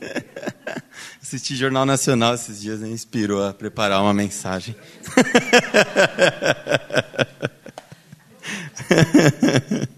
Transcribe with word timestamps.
Assisti 1.22 1.56
Jornal 1.56 1.86
Nacional 1.86 2.34
esses 2.34 2.60
dias, 2.60 2.80
me 2.80 2.90
inspirou 2.90 3.46
a 3.46 3.54
preparar 3.54 4.02
uma 4.02 4.14
mensagem. 4.14 4.74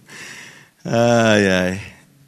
ai, 0.85 1.49
ai. 1.49 1.81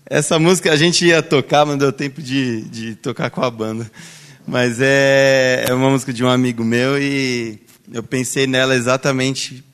Essa 0.06 0.38
música 0.38 0.72
a 0.72 0.76
gente 0.76 1.04
ia 1.04 1.22
tocar, 1.22 1.64
mas 1.64 1.72
não 1.72 1.79
deu 1.79 1.92
tempo 1.92 2.22
de, 2.22 2.62
de 2.62 2.95
tocar 2.95 3.30
com 3.30 3.42
a 3.42 3.50
banda. 3.50 3.91
Mas 4.46 4.80
é, 4.80 5.64
é 5.68 5.75
uma 5.75 5.91
música 5.91 6.12
de 6.12 6.22
um 6.22 6.29
amigo 6.29 6.62
meu 6.62 7.00
e 7.00 7.59
eu 7.93 8.02
pensei 8.02 8.46
nela 8.46 8.75
exatamente 8.75 9.64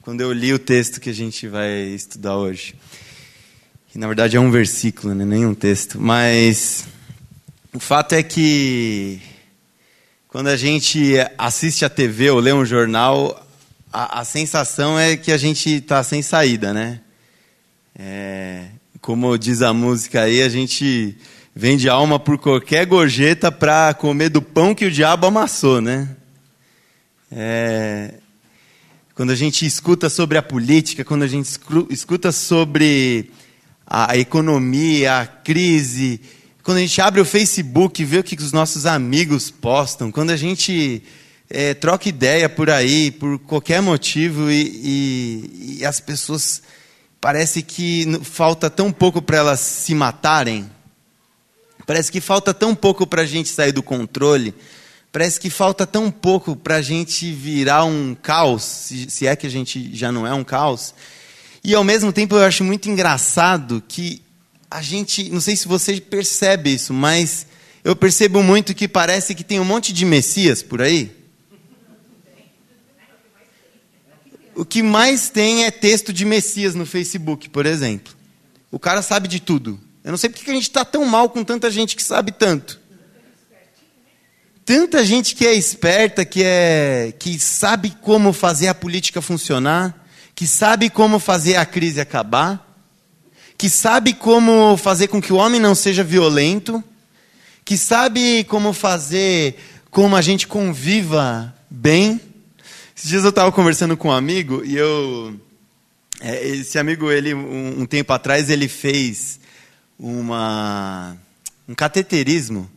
quando 0.00 0.20
eu 0.20 0.32
li 0.32 0.52
o 0.52 0.58
texto 0.58 1.00
que 1.00 1.10
a 1.10 1.14
gente 1.14 1.48
vai 1.48 1.70
estudar 1.88 2.36
hoje. 2.36 2.74
E, 3.94 3.98
na 3.98 4.06
verdade 4.06 4.36
é 4.36 4.40
um 4.40 4.50
versículo, 4.50 5.14
né? 5.14 5.24
nem 5.24 5.44
um 5.44 5.54
texto. 5.54 6.00
Mas 6.00 6.86
o 7.74 7.80
fato 7.80 8.14
é 8.14 8.22
que 8.22 9.18
quando 10.28 10.48
a 10.48 10.56
gente 10.56 11.14
assiste 11.38 11.86
a 11.86 11.88
TV 11.88 12.28
ou 12.28 12.38
lê 12.38 12.52
um 12.52 12.66
jornal, 12.66 13.46
a, 13.90 14.20
a 14.20 14.24
sensação 14.24 14.98
é 14.98 15.16
que 15.16 15.32
a 15.32 15.38
gente 15.38 15.76
está 15.76 16.02
sem 16.02 16.20
saída, 16.20 16.74
né? 16.74 17.00
É, 17.98 18.66
como 19.00 19.38
diz 19.38 19.62
a 19.62 19.72
música 19.72 20.22
aí, 20.22 20.42
a 20.42 20.50
gente 20.50 21.16
vende 21.56 21.88
alma 21.88 22.20
por 22.20 22.36
qualquer 22.36 22.84
gorjeta 22.84 23.50
para 23.50 23.94
comer 23.94 24.28
do 24.28 24.42
pão 24.42 24.74
que 24.74 24.84
o 24.84 24.90
diabo 24.90 25.26
amassou, 25.26 25.80
né? 25.80 26.14
É, 27.30 28.14
quando 29.14 29.30
a 29.30 29.36
gente 29.36 29.64
escuta 29.64 30.10
sobre 30.10 30.36
a 30.36 30.42
política, 30.42 31.04
quando 31.04 31.22
a 31.22 31.26
gente 31.26 31.48
escuta 31.88 32.32
sobre 32.32 33.30
a 33.86 34.14
economia, 34.18 35.20
a 35.20 35.26
crise, 35.26 36.20
quando 36.62 36.78
a 36.78 36.80
gente 36.80 37.00
abre 37.00 37.20
o 37.20 37.24
Facebook 37.24 38.00
e 38.00 38.04
vê 38.04 38.18
o 38.18 38.24
que 38.24 38.36
os 38.36 38.52
nossos 38.52 38.86
amigos 38.86 39.50
postam, 39.50 40.12
quando 40.12 40.30
a 40.30 40.36
gente 40.36 41.02
é, 41.50 41.74
troca 41.74 42.08
ideia 42.08 42.48
por 42.48 42.70
aí, 42.70 43.10
por 43.10 43.38
qualquer 43.40 43.82
motivo, 43.82 44.50
e, 44.50 44.62
e, 44.62 45.76
e 45.78 45.84
as 45.84 45.98
pessoas 45.98 46.62
parece 47.20 47.62
que 47.62 48.06
falta 48.22 48.70
tão 48.70 48.92
pouco 48.92 49.20
para 49.20 49.38
elas 49.38 49.58
se 49.58 49.92
matarem, 49.92 50.70
parece 51.84 52.12
que 52.12 52.20
falta 52.20 52.54
tão 52.54 52.76
pouco 52.76 53.06
para 53.06 53.22
a 53.22 53.26
gente 53.26 53.48
sair 53.48 53.72
do 53.72 53.82
controle, 53.82 54.54
parece 55.10 55.40
que 55.40 55.50
falta 55.50 55.84
tão 55.84 56.12
pouco 56.12 56.54
para 56.54 56.76
a 56.76 56.82
gente 56.82 57.32
virar 57.32 57.84
um 57.84 58.14
caos, 58.14 58.62
se, 58.62 59.10
se 59.10 59.26
é 59.26 59.34
que 59.34 59.48
a 59.48 59.50
gente 59.50 59.94
já 59.94 60.12
não 60.12 60.24
é 60.24 60.32
um 60.32 60.44
caos. 60.44 60.94
E 61.64 61.74
ao 61.74 61.82
mesmo 61.84 62.12
tempo 62.12 62.36
eu 62.36 62.44
acho 62.44 62.62
muito 62.62 62.88
engraçado 62.88 63.82
que 63.86 64.22
a 64.72 64.80
gente, 64.80 65.28
não 65.28 65.40
sei 65.40 65.54
se 65.54 65.68
você 65.68 66.00
percebe 66.00 66.72
isso, 66.72 66.94
mas 66.94 67.46
eu 67.84 67.94
percebo 67.94 68.42
muito 68.42 68.74
que 68.74 68.88
parece 68.88 69.34
que 69.34 69.44
tem 69.44 69.60
um 69.60 69.64
monte 69.64 69.92
de 69.92 70.04
messias 70.04 70.62
por 70.62 70.80
aí. 70.80 71.14
O 74.54 74.64
que 74.64 74.82
mais 74.82 75.28
tem 75.28 75.64
é 75.64 75.70
texto 75.70 76.12
de 76.12 76.24
Messias 76.24 76.74
no 76.74 76.84
Facebook, 76.84 77.48
por 77.48 77.64
exemplo. 77.64 78.12
O 78.70 78.78
cara 78.78 79.00
sabe 79.00 79.26
de 79.26 79.40
tudo. 79.40 79.80
Eu 80.04 80.10
não 80.10 80.18
sei 80.18 80.28
porque 80.28 80.50
a 80.50 80.54
gente 80.54 80.64
está 80.68 80.84
tão 80.84 81.04
mal 81.04 81.30
com 81.30 81.42
tanta 81.42 81.70
gente 81.70 81.96
que 81.96 82.02
sabe 82.02 82.32
tanto. 82.32 82.80
Tanta 84.64 85.04
gente 85.04 85.34
que 85.34 85.46
é 85.46 85.54
esperta, 85.54 86.24
que, 86.24 86.42
é, 86.44 87.12
que 87.18 87.38
sabe 87.38 87.96
como 88.02 88.32
fazer 88.32 88.68
a 88.68 88.74
política 88.74 89.20
funcionar, 89.20 90.06
que 90.34 90.46
sabe 90.46 90.88
como 90.88 91.18
fazer 91.18 91.56
a 91.56 91.66
crise 91.66 92.00
acabar, 92.00 92.71
que 93.62 93.70
sabe 93.70 94.12
como 94.12 94.76
fazer 94.76 95.06
com 95.06 95.22
que 95.22 95.32
o 95.32 95.36
homem 95.36 95.60
não 95.60 95.72
seja 95.72 96.02
violento, 96.02 96.82
que 97.64 97.78
sabe 97.78 98.42
como 98.42 98.72
fazer 98.72 99.54
como 99.88 100.16
a 100.16 100.20
gente 100.20 100.48
conviva 100.48 101.54
bem. 101.70 102.20
Esses 102.96 103.08
dias 103.08 103.22
eu 103.22 103.30
estava 103.30 103.52
conversando 103.52 103.96
com 103.96 104.08
um 104.08 104.12
amigo 104.12 104.64
e 104.64 104.76
eu. 104.76 105.38
É, 106.20 106.44
esse 106.44 106.76
amigo, 106.76 107.08
ele, 107.08 107.34
um, 107.34 107.86
tempo 107.86 108.12
atrás, 108.12 108.50
ele 108.50 108.66
fez 108.66 109.38
uma, 109.96 111.16
um 111.68 111.74
cateterismo. 111.76 112.68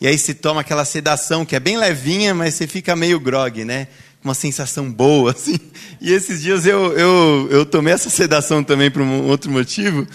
E 0.00 0.08
aí 0.08 0.18
se 0.18 0.34
toma 0.34 0.62
aquela 0.62 0.84
sedação 0.84 1.46
que 1.46 1.54
é 1.54 1.60
bem 1.60 1.76
levinha, 1.76 2.34
mas 2.34 2.54
você 2.54 2.66
fica 2.66 2.96
meio 2.96 3.20
grog, 3.20 3.64
né? 3.64 3.86
Uma 4.24 4.34
sensação 4.34 4.90
boa, 4.90 5.32
assim. 5.36 5.58
E 6.00 6.12
esses 6.12 6.40
dias 6.40 6.64
eu, 6.64 6.96
eu, 6.96 7.48
eu 7.50 7.66
tomei 7.66 7.92
essa 7.92 8.08
sedação 8.08 8.62
também 8.62 8.90
por 8.90 9.02
um 9.02 9.26
outro 9.28 9.50
motivo. 9.50 10.06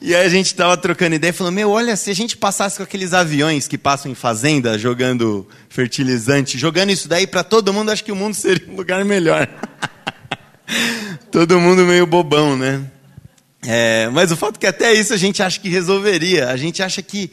E 0.00 0.14
aí 0.14 0.24
a 0.24 0.28
gente 0.30 0.46
estava 0.46 0.76
trocando 0.78 1.14
ideia, 1.14 1.32
falando, 1.32 1.54
meu, 1.54 1.70
olha, 1.70 1.94
se 1.94 2.10
a 2.10 2.14
gente 2.14 2.36
passasse 2.36 2.78
com 2.78 2.82
aqueles 2.82 3.12
aviões 3.12 3.68
que 3.68 3.76
passam 3.76 4.10
em 4.10 4.14
fazenda, 4.14 4.78
jogando 4.78 5.46
fertilizante, 5.68 6.56
jogando 6.56 6.90
isso 6.90 7.06
daí 7.06 7.26
para 7.26 7.44
todo 7.44 7.72
mundo, 7.72 7.90
acho 7.90 8.02
que 8.02 8.12
o 8.12 8.16
mundo 8.16 8.34
seria 8.34 8.66
um 8.72 8.76
lugar 8.76 9.04
melhor. 9.04 9.46
todo 11.30 11.60
mundo 11.60 11.84
meio 11.84 12.06
bobão, 12.06 12.56
né? 12.56 12.82
É, 13.62 14.08
mas 14.08 14.32
o 14.32 14.36
fato 14.36 14.56
é 14.56 14.60
que 14.60 14.66
até 14.66 14.94
isso 14.94 15.12
a 15.12 15.18
gente 15.18 15.42
acha 15.42 15.60
que 15.60 15.68
resolveria. 15.68 16.48
A 16.48 16.56
gente 16.56 16.82
acha 16.82 17.02
que, 17.02 17.30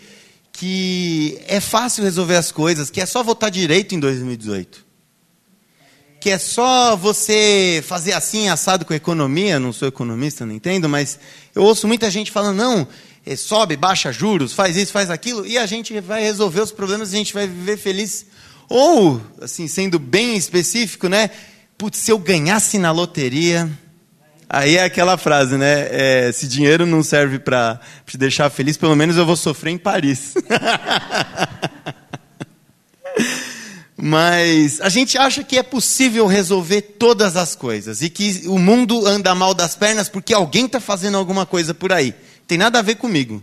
que 0.51 1.39
é 1.47 1.61
fácil 1.61 2.03
resolver 2.03 2.35
as 2.35 2.51
coisas, 2.51 2.89
que 2.89 2.99
é 2.99 3.05
só 3.05 3.23
votar 3.23 3.49
direito 3.49 3.95
em 3.95 3.99
2018 3.99 4.86
que 6.27 6.31
é 6.31 6.37
só 6.37 6.93
você 6.93 7.81
fazer 7.87 8.11
assim, 8.11 8.49
assado 8.49 8.83
com 8.83 8.93
economia, 8.93 9.61
não 9.61 9.71
sou 9.71 9.87
economista, 9.87 10.45
não 10.45 10.53
entendo, 10.53 10.89
mas 10.89 11.17
eu 11.55 11.63
ouço 11.63 11.87
muita 11.87 12.11
gente 12.11 12.33
falando, 12.33 12.57
não, 12.57 12.85
é, 13.25 13.33
sobe, 13.37 13.77
baixa 13.77 14.11
juros, 14.11 14.51
faz 14.51 14.75
isso, 14.75 14.91
faz 14.91 15.09
aquilo, 15.09 15.45
e 15.45 15.57
a 15.57 15.65
gente 15.65 15.97
vai 16.01 16.21
resolver 16.21 16.59
os 16.59 16.69
problemas, 16.73 17.13
a 17.13 17.15
gente 17.15 17.33
vai 17.33 17.47
viver 17.47 17.77
feliz. 17.77 18.25
Ou, 18.67 19.21
assim, 19.41 19.69
sendo 19.69 19.97
bem 19.97 20.35
específico, 20.35 21.07
né? 21.07 21.29
Putz, 21.77 21.97
se 21.99 22.11
eu 22.11 22.17
ganhasse 22.17 22.77
na 22.77 22.91
loteria. 22.91 23.71
Aí 24.49 24.75
é 24.75 24.83
aquela 24.83 25.17
frase, 25.17 25.55
né? 25.55 25.87
É, 25.89 26.31
se 26.33 26.45
dinheiro 26.45 26.85
não 26.85 27.03
serve 27.03 27.39
para 27.39 27.79
te 28.05 28.17
deixar 28.17 28.49
feliz, 28.49 28.75
pelo 28.75 28.97
menos 28.97 29.15
eu 29.15 29.25
vou 29.25 29.37
sofrer 29.37 29.71
em 29.71 29.77
Paris. 29.77 30.33
Mas 33.99 34.79
a 34.79 34.89
gente 34.89 35.17
acha 35.17 35.43
que 35.43 35.57
é 35.57 35.63
possível 35.63 36.27
resolver 36.27 36.81
todas 36.81 37.35
as 37.35 37.55
coisas 37.55 38.03
e 38.03 38.11
que 38.11 38.43
o 38.45 38.59
mundo 38.59 39.07
anda 39.07 39.33
mal 39.33 39.55
das 39.55 39.75
pernas 39.75 40.07
porque 40.07 40.35
alguém 40.35 40.67
está 40.67 40.79
fazendo 40.79 41.17
alguma 41.17 41.47
coisa 41.47 41.73
por 41.73 41.91
aí. 41.91 42.13
Tem 42.45 42.59
nada 42.59 42.77
a 42.77 42.83
ver 42.83 42.95
comigo. 42.95 43.41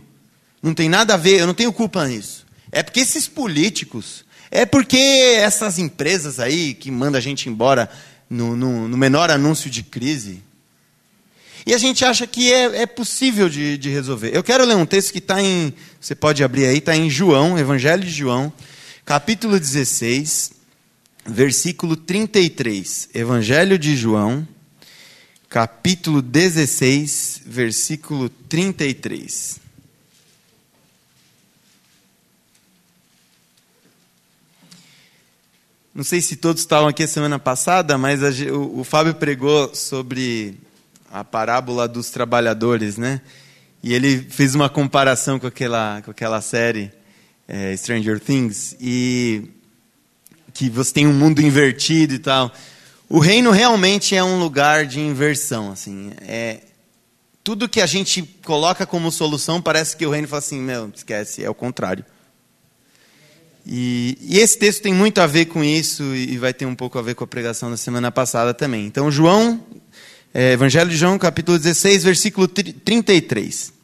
Não 0.63 0.73
tem 0.73 0.87
nada 0.87 1.13
a 1.13 1.17
ver, 1.17 1.41
eu 1.41 1.45
não 1.45 1.53
tenho 1.53 1.73
culpa 1.73 2.07
nisso. 2.07 2.45
É 2.71 2.81
porque 2.81 3.01
esses 3.01 3.27
políticos, 3.27 4.23
é 4.49 4.65
porque 4.65 4.97
essas 4.97 5.77
empresas 5.77 6.39
aí 6.39 6.73
que 6.73 6.89
mandam 6.89 7.17
a 7.17 7.21
gente 7.21 7.49
embora 7.49 7.89
no, 8.29 8.55
no, 8.55 8.87
no 8.87 8.97
menor 8.97 9.29
anúncio 9.29 9.69
de 9.69 9.83
crise. 9.83 10.41
E 11.65 11.73
a 11.73 11.77
gente 11.77 12.05
acha 12.05 12.25
que 12.25 12.53
é, 12.53 12.83
é 12.83 12.85
possível 12.85 13.49
de, 13.49 13.77
de 13.77 13.89
resolver. 13.89 14.33
Eu 14.33 14.43
quero 14.43 14.63
ler 14.63 14.77
um 14.77 14.85
texto 14.85 15.11
que 15.11 15.17
está 15.17 15.41
em. 15.41 15.73
Você 15.99 16.15
pode 16.15 16.43
abrir 16.43 16.65
aí, 16.65 16.77
está 16.77 16.95
em 16.95 17.09
João, 17.09 17.59
Evangelho 17.59 18.03
de 18.03 18.11
João 18.11 18.53
capítulo 19.05 19.59
16, 19.59 20.51
versículo 21.27 21.95
33. 21.95 23.09
Evangelho 23.13 23.77
de 23.77 23.95
João, 23.95 24.47
capítulo 25.47 26.23
16, 26.23 27.43
versículo 27.45 28.29
33. 28.29 29.59
Não 35.93 36.03
sei 36.03 36.19
se 36.19 36.35
todos 36.35 36.63
estavam 36.63 36.89
aqui 36.89 37.03
a 37.03 37.07
semana 37.07 37.37
passada, 37.37 37.99
mas 37.99 38.23
a, 38.23 38.29
o, 38.51 38.79
o 38.79 38.83
Fábio 38.83 39.13
pregou 39.13 39.73
sobre 39.75 40.57
a 41.11 41.23
parábola 41.23 41.87
dos 41.87 42.09
trabalhadores, 42.09 42.97
né? 42.97 43.21
E 43.83 43.93
ele 43.93 44.17
fez 44.17 44.55
uma 44.55 44.67
comparação 44.67 45.39
com 45.39 45.45
aquela, 45.45 46.01
com 46.01 46.09
aquela 46.09 46.41
série 46.41 46.91
é, 47.47 47.75
Stranger 47.75 48.19
Things, 48.19 48.75
e 48.79 49.43
que 50.53 50.69
você 50.69 50.93
tem 50.93 51.07
um 51.07 51.13
mundo 51.13 51.41
invertido 51.41 52.13
e 52.13 52.19
tal. 52.19 52.51
O 53.07 53.19
reino 53.19 53.51
realmente 53.51 54.15
é 54.15 54.23
um 54.23 54.39
lugar 54.39 54.85
de 54.85 54.99
inversão, 54.99 55.71
assim. 55.71 56.11
É, 56.21 56.61
tudo 57.43 57.69
que 57.69 57.79
a 57.79 57.85
gente 57.85 58.23
coloca 58.43 58.85
como 58.85 59.11
solução 59.11 59.61
parece 59.61 59.95
que 59.95 60.05
o 60.05 60.09
reino 60.09 60.27
fala 60.27 60.39
assim, 60.39 60.59
meu, 60.59 60.91
esquece, 60.95 61.43
é 61.43 61.49
o 61.49 61.53
contrário. 61.53 62.03
E, 63.65 64.17
e, 64.21 64.39
esse 64.39 64.57
texto 64.57 64.81
tem 64.81 64.93
muito 64.93 65.19
a 65.19 65.27
ver 65.27 65.45
com 65.45 65.63
isso 65.63 66.03
e 66.15 66.37
vai 66.37 66.53
ter 66.53 66.65
um 66.65 66.75
pouco 66.75 66.97
a 66.97 67.01
ver 67.01 67.15
com 67.15 67.23
a 67.23 67.27
pregação 67.27 67.69
da 67.69 67.77
semana 67.77 68.11
passada 68.11 68.53
também. 68.53 68.85
Então, 68.85 69.11
João, 69.11 69.63
é, 70.33 70.53
Evangelho 70.53 70.89
de 70.89 70.97
João, 70.97 71.17
capítulo 71.17 71.57
16, 71.57 72.03
versículo 72.03 72.47
33. 72.47 73.74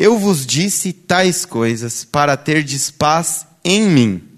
Eu 0.00 0.18
vos 0.18 0.46
disse 0.46 0.94
tais 0.94 1.44
coisas 1.44 2.06
para 2.06 2.34
terdes 2.34 2.90
paz 2.90 3.46
em 3.62 3.82
mim. 3.82 4.28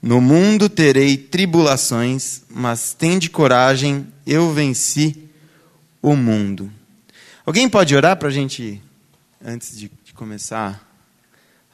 No 0.00 0.22
mundo 0.22 0.70
terei 0.70 1.18
tribulações, 1.18 2.40
mas 2.48 2.94
tende 2.94 3.28
coragem, 3.28 4.06
eu 4.26 4.54
venci 4.54 5.28
o 6.00 6.16
mundo. 6.16 6.72
Alguém 7.44 7.68
pode 7.68 7.94
orar 7.94 8.16
para 8.16 8.28
a 8.28 8.30
gente, 8.30 8.82
antes 9.44 9.78
de, 9.78 9.92
de 10.02 10.14
começar 10.14 10.82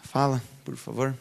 a 0.03 0.09
fala, 0.09 0.43
por 0.65 0.75
favor? 0.77 1.17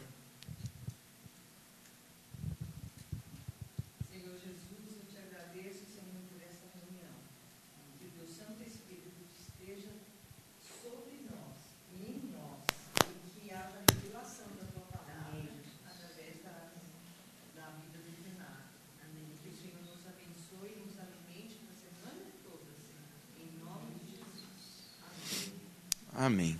Amém. 26.22 26.56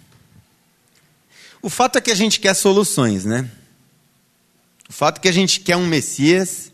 O 1.63 1.71
fato 1.71 1.97
é 1.97 2.01
que 2.01 2.11
a 2.11 2.17
gente 2.17 2.41
quer 2.41 2.53
soluções, 2.53 3.25
né? 3.25 3.49
O 4.91 4.93
fato 4.93 5.19
é 5.19 5.21
que 5.21 5.29
a 5.29 5.33
gente 5.33 5.61
quer 5.61 5.77
um 5.77 5.87
Messias 5.87 6.73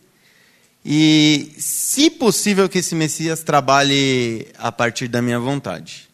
e, 0.83 1.53
se 1.59 2.09
possível, 2.09 2.67
que 2.67 2.79
esse 2.79 2.95
Messias 2.95 3.43
trabalhe 3.43 4.49
a 4.57 4.73
partir 4.73 5.07
da 5.07 5.21
minha 5.21 5.39
vontade. 5.39 6.09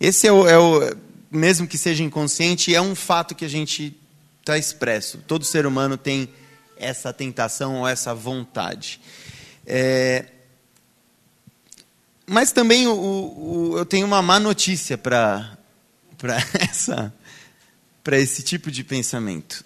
Esse 0.00 0.26
é 0.26 0.32
o, 0.32 0.48
é 0.48 0.58
o 0.58 0.92
mesmo 1.30 1.68
que 1.68 1.78
seja 1.78 2.02
inconsciente, 2.02 2.74
é 2.74 2.82
um 2.82 2.96
fato 2.96 3.32
que 3.32 3.44
a 3.44 3.48
gente 3.48 3.96
está 4.40 4.58
expresso. 4.58 5.18
Todo 5.18 5.44
ser 5.44 5.66
humano 5.66 5.96
tem 5.96 6.28
essa 6.76 7.12
tentação 7.12 7.76
ou 7.76 7.86
essa 7.86 8.12
vontade. 8.12 9.00
É, 9.64 10.31
mas 12.26 12.52
também 12.52 12.86
o, 12.86 12.94
o, 12.94 13.74
eu 13.78 13.86
tenho 13.86 14.06
uma 14.06 14.22
má 14.22 14.38
notícia 14.38 14.96
para 14.96 15.56
essa 16.58 17.12
para 18.02 18.18
esse 18.18 18.42
tipo 18.42 18.70
de 18.70 18.82
pensamento. 18.82 19.64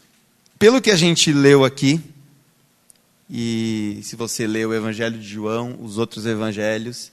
Pelo 0.58 0.80
que 0.80 0.90
a 0.90 0.96
gente 0.96 1.32
leu 1.32 1.64
aqui, 1.64 2.00
e 3.28 4.00
se 4.02 4.14
você 4.14 4.46
ler 4.46 4.66
o 4.66 4.74
Evangelho 4.74 5.18
de 5.18 5.26
João, 5.26 5.76
os 5.80 5.98
outros 5.98 6.26
evangelhos, 6.26 7.10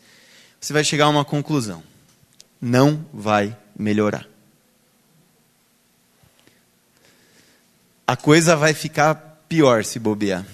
você 0.59 0.71
vai 0.71 0.83
chegar 0.83 1.05
a 1.05 1.09
uma 1.09 1.25
conclusão: 1.25 1.83
não 2.61 3.05
vai 3.13 3.57
melhorar. 3.77 4.27
A 8.05 8.15
coisa 8.15 8.55
vai 8.55 8.73
ficar 8.73 9.15
pior 9.47 9.83
se 9.83 9.97
bobear. 9.97 10.45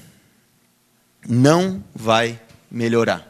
Não 1.27 1.83
vai 1.93 2.39
melhorar. 2.71 3.28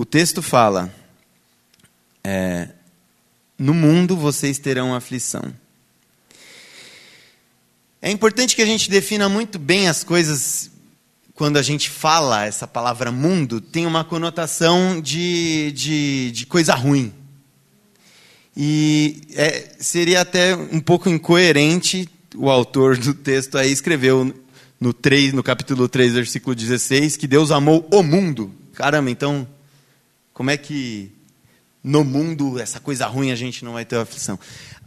O 0.00 0.04
texto 0.06 0.40
fala: 0.40 0.90
é, 2.24 2.70
no 3.58 3.74
mundo 3.74 4.16
vocês 4.16 4.58
terão 4.58 4.94
aflição. 4.94 5.52
É 8.00 8.10
importante 8.10 8.56
que 8.56 8.62
a 8.62 8.66
gente 8.66 8.88
defina 8.88 9.28
muito 9.28 9.58
bem 9.58 9.88
as 9.88 10.02
coisas 10.02 10.70
quando 11.34 11.58
a 11.58 11.62
gente 11.62 11.90
fala 11.90 12.46
essa 12.46 12.66
palavra 12.66 13.12
mundo, 13.12 13.60
tem 13.60 13.84
uma 13.84 14.02
conotação 14.02 15.02
de, 15.02 15.70
de, 15.72 16.30
de 16.30 16.46
coisa 16.46 16.74
ruim. 16.74 17.12
E 18.56 19.20
é, 19.34 19.68
seria 19.80 20.22
até 20.22 20.56
um 20.56 20.80
pouco 20.80 21.10
incoerente 21.10 22.08
o 22.34 22.48
autor 22.48 22.96
do 22.96 23.12
texto 23.12 23.58
aí 23.58 23.70
escreveu 23.70 24.34
no, 24.80 24.94
3, 24.94 25.34
no 25.34 25.42
capítulo 25.42 25.86
3, 25.90 26.14
versículo 26.14 26.56
16, 26.56 27.18
que 27.18 27.26
Deus 27.26 27.50
amou 27.50 27.86
o 27.92 28.02
mundo. 28.02 28.50
Caramba, 28.72 29.10
então, 29.10 29.46
como 30.40 30.50
é 30.50 30.56
que 30.56 31.12
no 31.84 32.02
mundo 32.02 32.58
essa 32.58 32.80
coisa 32.80 33.06
ruim 33.06 33.30
a 33.30 33.34
gente 33.34 33.62
não 33.62 33.74
vai 33.74 33.84
ter 33.84 33.96
aflição? 33.96 34.38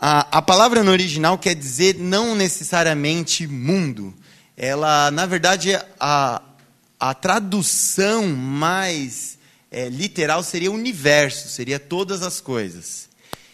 A, 0.02 0.40
a 0.40 0.42
palavra 0.42 0.84
no 0.84 0.90
original 0.90 1.38
quer 1.38 1.54
dizer 1.54 1.96
não 2.00 2.34
necessariamente 2.34 3.46
mundo. 3.46 4.16
Ela, 4.58 5.12
na 5.12 5.28
verdade, 5.28 5.80
a, 6.00 6.42
a 7.00 7.14
tradução 7.14 8.26
mais 8.30 9.38
é, 9.70 9.90
literal 9.90 10.42
seria 10.42 10.72
universo, 10.72 11.48
seria 11.48 11.78
todas 11.78 12.24
as 12.24 12.42
coisas. 12.42 13.08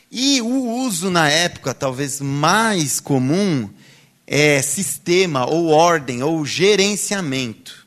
E 0.10 0.40
o 0.42 0.86
uso 0.86 1.10
na 1.10 1.30
época, 1.30 1.74
talvez 1.74 2.22
mais 2.22 3.02
comum, 3.02 3.70
é, 4.26 4.62
sistema, 4.62 5.46
ou 5.46 5.68
ordem, 5.68 6.24
ou 6.24 6.46
gerenciamento. 6.46 7.79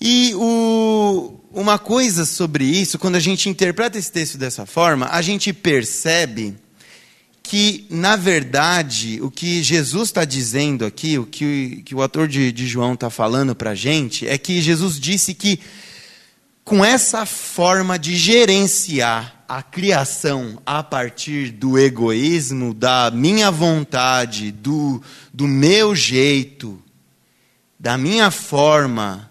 E 0.00 0.32
o, 0.34 1.40
uma 1.52 1.78
coisa 1.78 2.24
sobre 2.24 2.64
isso, 2.64 2.98
quando 2.98 3.16
a 3.16 3.20
gente 3.20 3.48
interpreta 3.48 3.98
esse 3.98 4.12
texto 4.12 4.36
dessa 4.36 4.66
forma, 4.66 5.08
a 5.10 5.22
gente 5.22 5.52
percebe 5.52 6.54
que, 7.42 7.86
na 7.88 8.16
verdade, 8.16 9.20
o 9.22 9.30
que 9.30 9.62
Jesus 9.62 10.08
está 10.08 10.24
dizendo 10.24 10.84
aqui, 10.84 11.16
o 11.16 11.24
que, 11.24 11.82
que 11.84 11.94
o 11.94 12.02
autor 12.02 12.26
de, 12.26 12.50
de 12.50 12.66
João 12.66 12.94
está 12.94 13.08
falando 13.08 13.54
para 13.54 13.70
a 13.70 13.74
gente, 13.74 14.26
é 14.26 14.36
que 14.36 14.60
Jesus 14.60 14.98
disse 14.98 15.32
que, 15.32 15.60
com 16.64 16.84
essa 16.84 17.24
forma 17.24 17.98
de 17.98 18.16
gerenciar 18.16 19.44
a 19.48 19.62
criação 19.62 20.60
a 20.66 20.82
partir 20.82 21.52
do 21.52 21.78
egoísmo, 21.78 22.74
da 22.74 23.12
minha 23.12 23.50
vontade, 23.50 24.50
do, 24.50 25.00
do 25.32 25.46
meu 25.46 25.94
jeito, 25.94 26.82
da 27.78 27.96
minha 27.96 28.30
forma, 28.32 29.30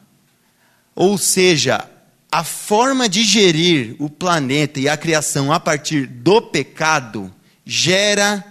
ou 0.95 1.17
seja, 1.17 1.89
a 2.31 2.43
forma 2.43 3.09
de 3.09 3.23
gerir 3.23 3.95
o 3.99 4.09
planeta 4.09 4.79
e 4.79 4.87
a 4.87 4.95
criação 4.95 5.51
a 5.51 5.59
partir 5.59 6.07
do 6.07 6.41
pecado 6.41 7.33
gera, 7.65 8.43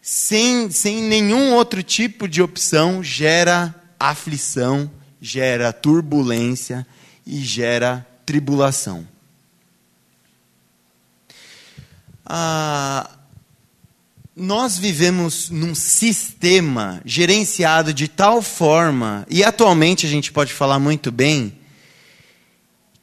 sem, 0.00 0.70
sem 0.70 1.02
nenhum 1.02 1.52
outro 1.54 1.82
tipo 1.82 2.26
de 2.26 2.40
opção, 2.40 3.02
gera 3.02 3.74
aflição, 4.00 4.90
gera 5.20 5.72
turbulência 5.72 6.86
e 7.26 7.40
gera 7.40 8.06
tribulação. 8.24 9.06
Ah, 12.24 13.10
nós 14.36 14.76
vivemos 14.76 15.48
num 15.48 15.74
sistema 15.74 17.00
gerenciado 17.04 17.94
de 17.94 18.08
tal 18.08 18.42
forma, 18.42 19.24
e 19.30 19.44
atualmente 19.44 20.06
a 20.06 20.08
gente 20.08 20.32
pode 20.32 20.52
falar 20.52 20.78
muito 20.78 21.12
bem, 21.12 21.56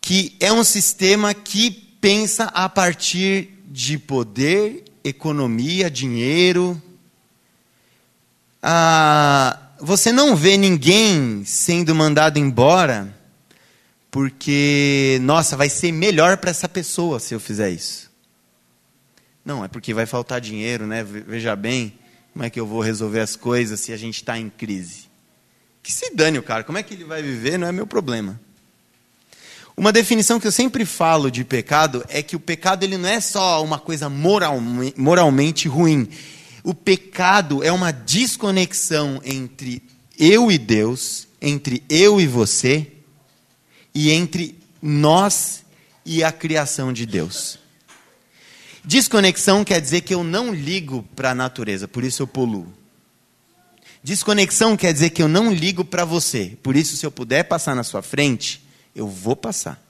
que 0.01 0.36
é 0.39 0.51
um 0.51 0.63
sistema 0.63 1.33
que 1.33 1.72
pensa 2.01 2.45
a 2.45 2.68
partir 2.68 3.50
de 3.68 3.98
poder, 3.98 4.83
economia, 5.04 5.89
dinheiro. 5.89 6.81
Ah, 8.62 9.58
você 9.79 10.12
não 10.12 10.36
vê 10.36 10.58
ninguém 10.58 11.44
sendo 11.46 11.96
mandado 11.96 12.38
embora 12.38 13.15
porque, 14.10 15.20
nossa, 15.22 15.56
vai 15.56 15.70
ser 15.70 15.94
melhor 15.94 16.36
para 16.36 16.50
essa 16.50 16.67
pessoa 16.67 17.17
se 17.17 17.34
eu 17.34 17.39
fizer 17.39 17.70
isso. 17.70 18.11
Não, 19.43 19.65
é 19.65 19.67
porque 19.67 19.93
vai 19.93 20.05
faltar 20.05 20.39
dinheiro, 20.39 20.86
né? 20.86 21.03
Veja 21.03 21.55
bem, 21.55 21.93
como 22.33 22.45
é 22.45 22.50
que 22.50 22.60
eu 22.60 22.65
vou 22.65 22.81
resolver 22.81 23.19
as 23.19 23.36
coisas 23.36 23.79
se 23.79 23.91
a 23.91 23.98
gente 23.98 24.17
está 24.17 24.38
em 24.38 24.50
crise? 24.50 25.10
Que 25.83 25.91
se 25.91 26.13
dane 26.13 26.38
o 26.38 26.43
cara, 26.43 26.63
como 26.63 26.77
é 26.77 26.83
que 26.83 26.93
ele 26.93 27.03
vai 27.03 27.21
viver 27.21 27.57
não 27.57 27.67
é 27.67 27.71
meu 27.71 27.88
problema. 27.88 28.39
Uma 29.75 29.91
definição 29.91 30.39
que 30.39 30.45
eu 30.45 30.51
sempre 30.51 30.86
falo 30.86 31.31
de 31.31 31.43
pecado 31.43 32.05
é 32.07 32.21
que 32.21 32.36
o 32.36 32.39
pecado 32.39 32.83
ele 32.83 32.98
não 32.98 33.10
é 33.10 33.19
só 33.19 33.63
uma 33.63 33.79
coisa 33.79 34.10
moralmente, 34.10 35.00
moralmente 35.00 35.67
ruim. 35.67 36.07
O 36.63 36.74
pecado 36.74 37.63
é 37.63 37.71
uma 37.71 37.91
desconexão 37.91 39.19
entre 39.25 39.81
eu 40.19 40.51
e 40.51 40.57
Deus, 40.57 41.27
entre 41.41 41.83
eu 41.89 42.21
e 42.21 42.27
você, 42.27 42.91
e 43.95 44.12
entre 44.12 44.60
nós 44.81 45.63
e 46.05 46.24
a 46.24 46.31
criação 46.31 46.93
de 46.93 47.05
Deus. 47.05 47.61
Desconexão 48.84 49.64
quer 49.64 49.80
dizer 49.80 50.02
que 50.02 50.14
eu 50.14 50.24
não 50.24 50.54
ligo 50.54 51.04
para 51.16 51.32
a 51.32 51.36
natureza, 51.36 51.88
por 51.88 52.04
isso 52.04 52.24
eu 52.24 52.28
poluo. 52.28 52.72
Desconexão 54.04 54.76
quer 54.76 54.92
dizer 54.92 55.12
que 55.12 55.22
eu 55.22 55.28
não 55.28 55.54
ligo 55.54 55.86
para 55.86 56.04
você, 56.04 56.58
por 56.64 56.76
isso, 56.76 56.98
se 56.98 57.06
eu 57.06 57.12
puder 57.12 57.44
passar 57.44 57.76
na 57.76 57.84
sua 57.84 58.02
frente, 58.02 58.64
eu 58.96 59.08
vou 59.08 59.36
passar. 59.36 59.82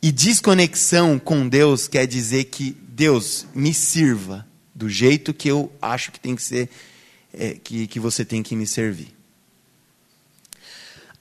E 0.00 0.12
desconexão 0.12 1.18
com 1.18 1.48
Deus 1.48 1.88
quer 1.88 2.06
dizer 2.06 2.44
que 2.44 2.76
Deus 2.88 3.46
me 3.54 3.74
sirva 3.74 4.46
do 4.74 4.88
jeito 4.88 5.34
que 5.34 5.48
eu 5.48 5.70
acho 5.82 6.12
que 6.12 6.20
tem 6.20 6.36
que 6.36 6.42
ser, 6.42 6.70
é, 7.34 7.54
que, 7.54 7.86
que 7.86 7.98
você 7.98 8.24
tem 8.24 8.42
que 8.42 8.54
me 8.54 8.66
servir. 8.66 9.14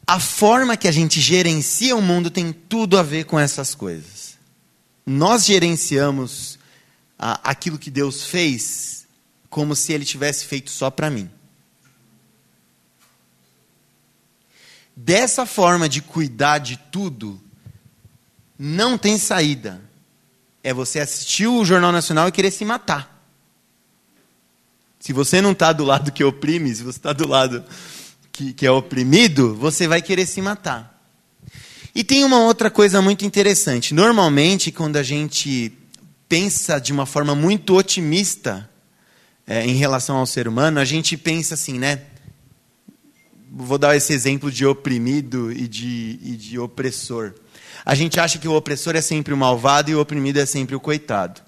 A 0.05 0.19
forma 0.19 0.77
que 0.77 0.87
a 0.87 0.91
gente 0.91 1.19
gerencia 1.19 1.95
o 1.95 2.01
mundo 2.01 2.29
tem 2.29 2.53
tudo 2.53 2.97
a 2.97 3.03
ver 3.03 3.25
com 3.25 3.39
essas 3.39 3.75
coisas. 3.75 4.37
Nós 5.05 5.45
gerenciamos 5.45 6.58
aquilo 7.19 7.77
que 7.77 7.91
Deus 7.91 8.23
fez 8.23 9.05
como 9.49 9.75
se 9.75 9.91
ele 9.91 10.05
tivesse 10.05 10.45
feito 10.45 10.71
só 10.71 10.89
para 10.89 11.09
mim. 11.09 11.29
Dessa 14.95 15.45
forma 15.45 15.89
de 15.89 16.01
cuidar 16.01 16.59
de 16.59 16.77
tudo, 16.91 17.39
não 18.57 18.97
tem 18.97 19.17
saída. 19.17 19.81
É 20.63 20.73
você 20.73 20.99
assistir 20.99 21.47
o 21.47 21.63
Jornal 21.65 21.91
Nacional 21.91 22.27
e 22.27 22.31
querer 22.31 22.51
se 22.51 22.63
matar. 22.63 23.17
Se 24.99 25.13
você 25.13 25.41
não 25.41 25.53
está 25.53 25.71
do 25.71 25.85
lado 25.85 26.11
que 26.11 26.23
oprime, 26.23 26.73
se 26.75 26.83
você 26.83 26.97
está 26.99 27.13
do 27.13 27.27
lado 27.27 27.63
que, 28.31 28.53
que 28.53 28.65
é 28.65 28.71
oprimido, 28.71 29.55
você 29.55 29.87
vai 29.87 30.01
querer 30.01 30.25
se 30.25 30.41
matar. 30.41 31.01
E 31.95 32.03
tem 32.03 32.23
uma 32.23 32.39
outra 32.39 32.69
coisa 32.69 33.01
muito 33.01 33.25
interessante. 33.25 33.93
Normalmente, 33.93 34.71
quando 34.71 34.97
a 34.97 35.03
gente 35.03 35.71
pensa 36.29 36.79
de 36.79 36.93
uma 36.93 37.07
forma 37.07 37.33
muito 37.33 37.75
otimista 37.75 38.69
é, 39.47 39.65
em 39.65 39.73
relação 39.73 40.17
ao 40.17 40.27
ser 40.27 40.47
humano, 40.47 40.79
a 40.79 40.85
gente 40.85 41.17
pensa 41.17 41.55
assim, 41.55 41.79
né? 41.79 42.03
Vou 43.51 43.79
dar 43.79 43.97
esse 43.97 44.13
exemplo 44.13 44.51
de 44.51 44.63
oprimido 44.63 45.51
e 45.51 45.67
de, 45.67 46.19
e 46.21 46.37
de 46.37 46.59
opressor. 46.59 47.33
A 47.83 47.95
gente 47.95 48.19
acha 48.19 48.37
que 48.37 48.47
o 48.47 48.53
opressor 48.53 48.95
é 48.95 49.01
sempre 49.01 49.33
o 49.33 49.37
malvado 49.37 49.89
e 49.89 49.95
o 49.95 49.99
oprimido 49.99 50.39
é 50.39 50.45
sempre 50.45 50.75
o 50.75 50.79
coitado. 50.79 51.41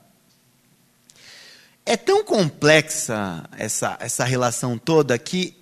É 1.86 1.96
tão 1.96 2.24
complexa 2.24 3.44
essa, 3.56 3.98
essa 4.00 4.24
relação 4.24 4.80
toda 4.80 5.18
que 5.20 5.56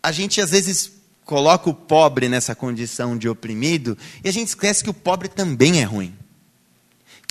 a 0.00 0.12
gente 0.12 0.40
às 0.40 0.50
vezes 0.50 0.92
coloca 1.24 1.68
o 1.68 1.74
pobre 1.74 2.28
nessa 2.28 2.54
condição 2.54 3.18
de 3.18 3.28
oprimido 3.28 3.98
e 4.22 4.28
a 4.28 4.32
gente 4.32 4.48
esquece 4.48 4.84
que 4.84 4.90
o 4.90 4.94
pobre 4.94 5.28
também 5.28 5.80
é 5.80 5.84
ruim. 5.84 6.16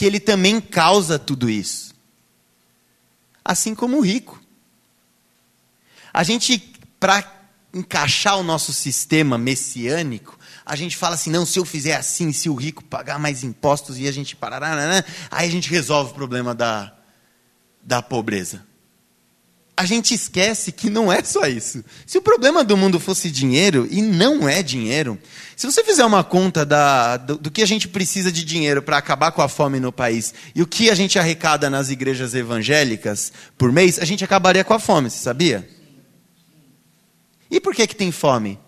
Que 0.01 0.05
ele 0.08 0.20
também 0.20 0.60
causa 0.60 1.20
tudo 1.20 1.48
isso. 1.48 1.93
Assim 3.46 3.75
como 3.75 4.00
o 4.00 4.01
rico. 4.01 4.41
A 6.12 6.24
gente, 6.24 6.58
para 7.00 7.24
encaixar 7.72 8.39
o 8.39 8.41
nosso 8.41 8.74
sistema 8.74 9.38
messiânico, 9.38 10.39
a 10.65 10.75
gente 10.75 10.98
fala 10.98 11.13
assim: 11.13 11.29
não, 11.29 11.46
se 11.46 11.60
eu 11.60 11.65
fizer 11.65 11.96
assim, 11.96 12.34
se 12.34 12.50
o 12.50 12.55
rico 12.55 12.84
pagar 12.84 13.20
mais 13.20 13.43
impostos 13.43 14.00
e 14.00 14.08
a 14.08 14.12
gente 14.12 14.36
parar, 14.36 15.05
aí 15.29 15.48
a 15.48 15.51
gente 15.51 15.70
resolve 15.70 16.10
o 16.10 16.15
problema 16.15 16.55
da, 16.55 16.91
da 17.84 18.01
pobreza. 18.01 18.65
A 19.81 19.85
gente 19.85 20.13
esquece 20.13 20.71
que 20.71 20.91
não 20.91 21.11
é 21.11 21.23
só 21.23 21.47
isso. 21.47 21.83
Se 22.05 22.15
o 22.15 22.21
problema 22.21 22.63
do 22.63 22.77
mundo 22.77 23.00
fosse 23.00 23.31
dinheiro, 23.31 23.88
e 23.89 24.00
não 24.00 24.47
é 24.47 24.61
dinheiro, 24.61 25.17
se 25.55 25.65
você 25.65 25.83
fizer 25.83 26.05
uma 26.05 26.23
conta 26.23 26.63
da, 26.63 27.17
do, 27.17 27.35
do 27.35 27.50
que 27.50 27.63
a 27.63 27.65
gente 27.65 27.88
precisa 27.88 28.31
de 28.31 28.45
dinheiro 28.45 28.83
para 28.83 28.97
acabar 28.97 29.31
com 29.31 29.41
a 29.41 29.50
fome 29.50 29.79
no 29.79 29.91
país 29.91 30.35
e 30.53 30.61
o 30.61 30.67
que 30.67 30.91
a 30.91 30.93
gente 30.93 31.17
arrecada 31.17 31.67
nas 31.67 31.89
igrejas 31.89 32.35
evangélicas 32.35 33.33
por 33.57 33.71
mês, 33.71 33.97
a 33.97 34.05
gente 34.05 34.23
acabaria 34.23 34.63
com 34.63 34.75
a 34.75 34.79
fome, 34.79 35.09
você 35.09 35.17
sabia? 35.17 35.67
E 37.50 37.59
por 37.59 37.73
que, 37.73 37.88
que 37.88 37.95
tem 37.95 38.11
fome? 38.11 38.59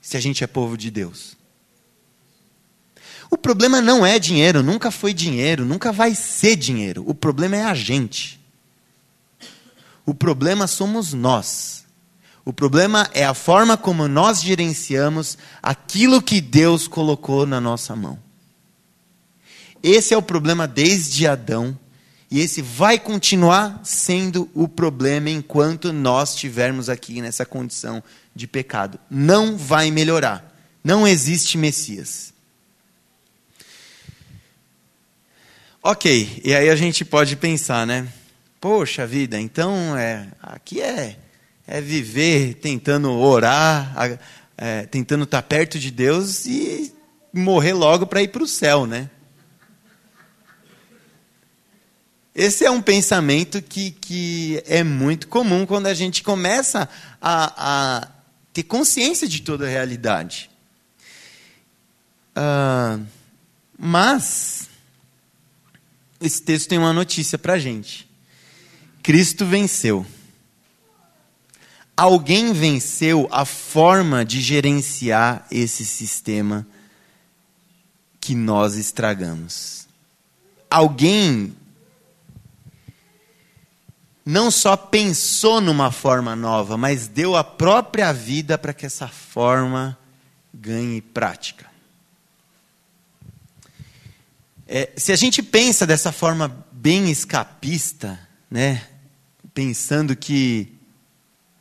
Se 0.00 0.16
a 0.16 0.20
gente 0.20 0.42
é 0.42 0.48
povo 0.48 0.76
de 0.76 0.90
Deus. 0.90 1.36
O 3.30 3.38
problema 3.38 3.80
não 3.80 4.04
é 4.04 4.18
dinheiro, 4.18 4.60
nunca 4.60 4.90
foi 4.90 5.14
dinheiro, 5.14 5.64
nunca 5.64 5.92
vai 5.92 6.16
ser 6.16 6.56
dinheiro. 6.56 7.04
O 7.06 7.14
problema 7.14 7.58
é 7.58 7.62
a 7.62 7.74
gente. 7.74 8.41
O 10.04 10.14
problema 10.14 10.66
somos 10.66 11.12
nós. 11.12 11.84
O 12.44 12.52
problema 12.52 13.08
é 13.14 13.24
a 13.24 13.34
forma 13.34 13.76
como 13.76 14.08
nós 14.08 14.42
gerenciamos 14.42 15.38
aquilo 15.62 16.20
que 16.20 16.40
Deus 16.40 16.88
colocou 16.88 17.46
na 17.46 17.60
nossa 17.60 17.94
mão. 17.94 18.18
Esse 19.82 20.12
é 20.14 20.16
o 20.16 20.22
problema 20.22 20.66
desde 20.66 21.26
Adão, 21.26 21.78
e 22.30 22.40
esse 22.40 22.62
vai 22.62 22.98
continuar 22.98 23.80
sendo 23.84 24.48
o 24.54 24.66
problema 24.66 25.28
enquanto 25.28 25.92
nós 25.92 26.30
estivermos 26.30 26.88
aqui 26.88 27.20
nessa 27.20 27.44
condição 27.44 28.02
de 28.34 28.46
pecado. 28.46 28.98
Não 29.10 29.56
vai 29.56 29.90
melhorar. 29.90 30.50
Não 30.82 31.06
existe 31.06 31.58
Messias. 31.58 32.32
Ok, 35.82 36.40
e 36.44 36.54
aí 36.54 36.70
a 36.70 36.76
gente 36.76 37.04
pode 37.04 37.36
pensar, 37.36 37.86
né? 37.86 38.08
Poxa 38.62 39.04
vida, 39.04 39.40
então 39.40 39.96
é, 39.96 40.28
aqui 40.40 40.80
é, 40.80 41.18
é 41.66 41.80
viver 41.80 42.54
tentando 42.54 43.10
orar, 43.10 43.92
é, 44.56 44.86
tentando 44.86 45.24
estar 45.24 45.42
perto 45.42 45.80
de 45.80 45.90
Deus 45.90 46.46
e 46.46 46.94
morrer 47.32 47.72
logo 47.72 48.06
para 48.06 48.22
ir 48.22 48.28
para 48.28 48.44
o 48.44 48.46
céu, 48.46 48.86
né? 48.86 49.10
Esse 52.32 52.64
é 52.64 52.70
um 52.70 52.80
pensamento 52.80 53.60
que, 53.60 53.90
que 53.90 54.62
é 54.64 54.84
muito 54.84 55.26
comum 55.26 55.66
quando 55.66 55.88
a 55.88 55.94
gente 55.94 56.22
começa 56.22 56.88
a, 57.20 57.98
a 58.00 58.08
ter 58.52 58.62
consciência 58.62 59.26
de 59.26 59.42
toda 59.42 59.66
a 59.66 59.68
realidade. 59.68 60.48
Uh, 62.36 63.04
mas 63.76 64.68
esse 66.20 66.40
texto 66.40 66.68
tem 66.68 66.78
uma 66.78 66.92
notícia 66.92 67.36
para 67.36 67.54
a 67.54 67.58
gente. 67.58 68.11
Cristo 69.02 69.44
venceu. 69.44 70.06
Alguém 71.96 72.52
venceu 72.52 73.28
a 73.30 73.44
forma 73.44 74.24
de 74.24 74.40
gerenciar 74.40 75.46
esse 75.50 75.84
sistema 75.84 76.66
que 78.20 78.34
nós 78.34 78.76
estragamos. 78.76 79.86
Alguém 80.70 81.54
não 84.24 84.50
só 84.50 84.76
pensou 84.76 85.60
numa 85.60 85.90
forma 85.90 86.36
nova, 86.36 86.76
mas 86.76 87.08
deu 87.08 87.36
a 87.36 87.42
própria 87.42 88.12
vida 88.12 88.56
para 88.56 88.72
que 88.72 88.86
essa 88.86 89.08
forma 89.08 89.98
ganhe 90.54 91.00
prática. 91.00 91.66
É, 94.66 94.92
se 94.96 95.12
a 95.12 95.16
gente 95.16 95.42
pensa 95.42 95.86
dessa 95.86 96.12
forma 96.12 96.64
bem 96.70 97.10
escapista, 97.10 98.18
né, 98.50 98.86
pensando 99.54 100.16
que, 100.16 100.68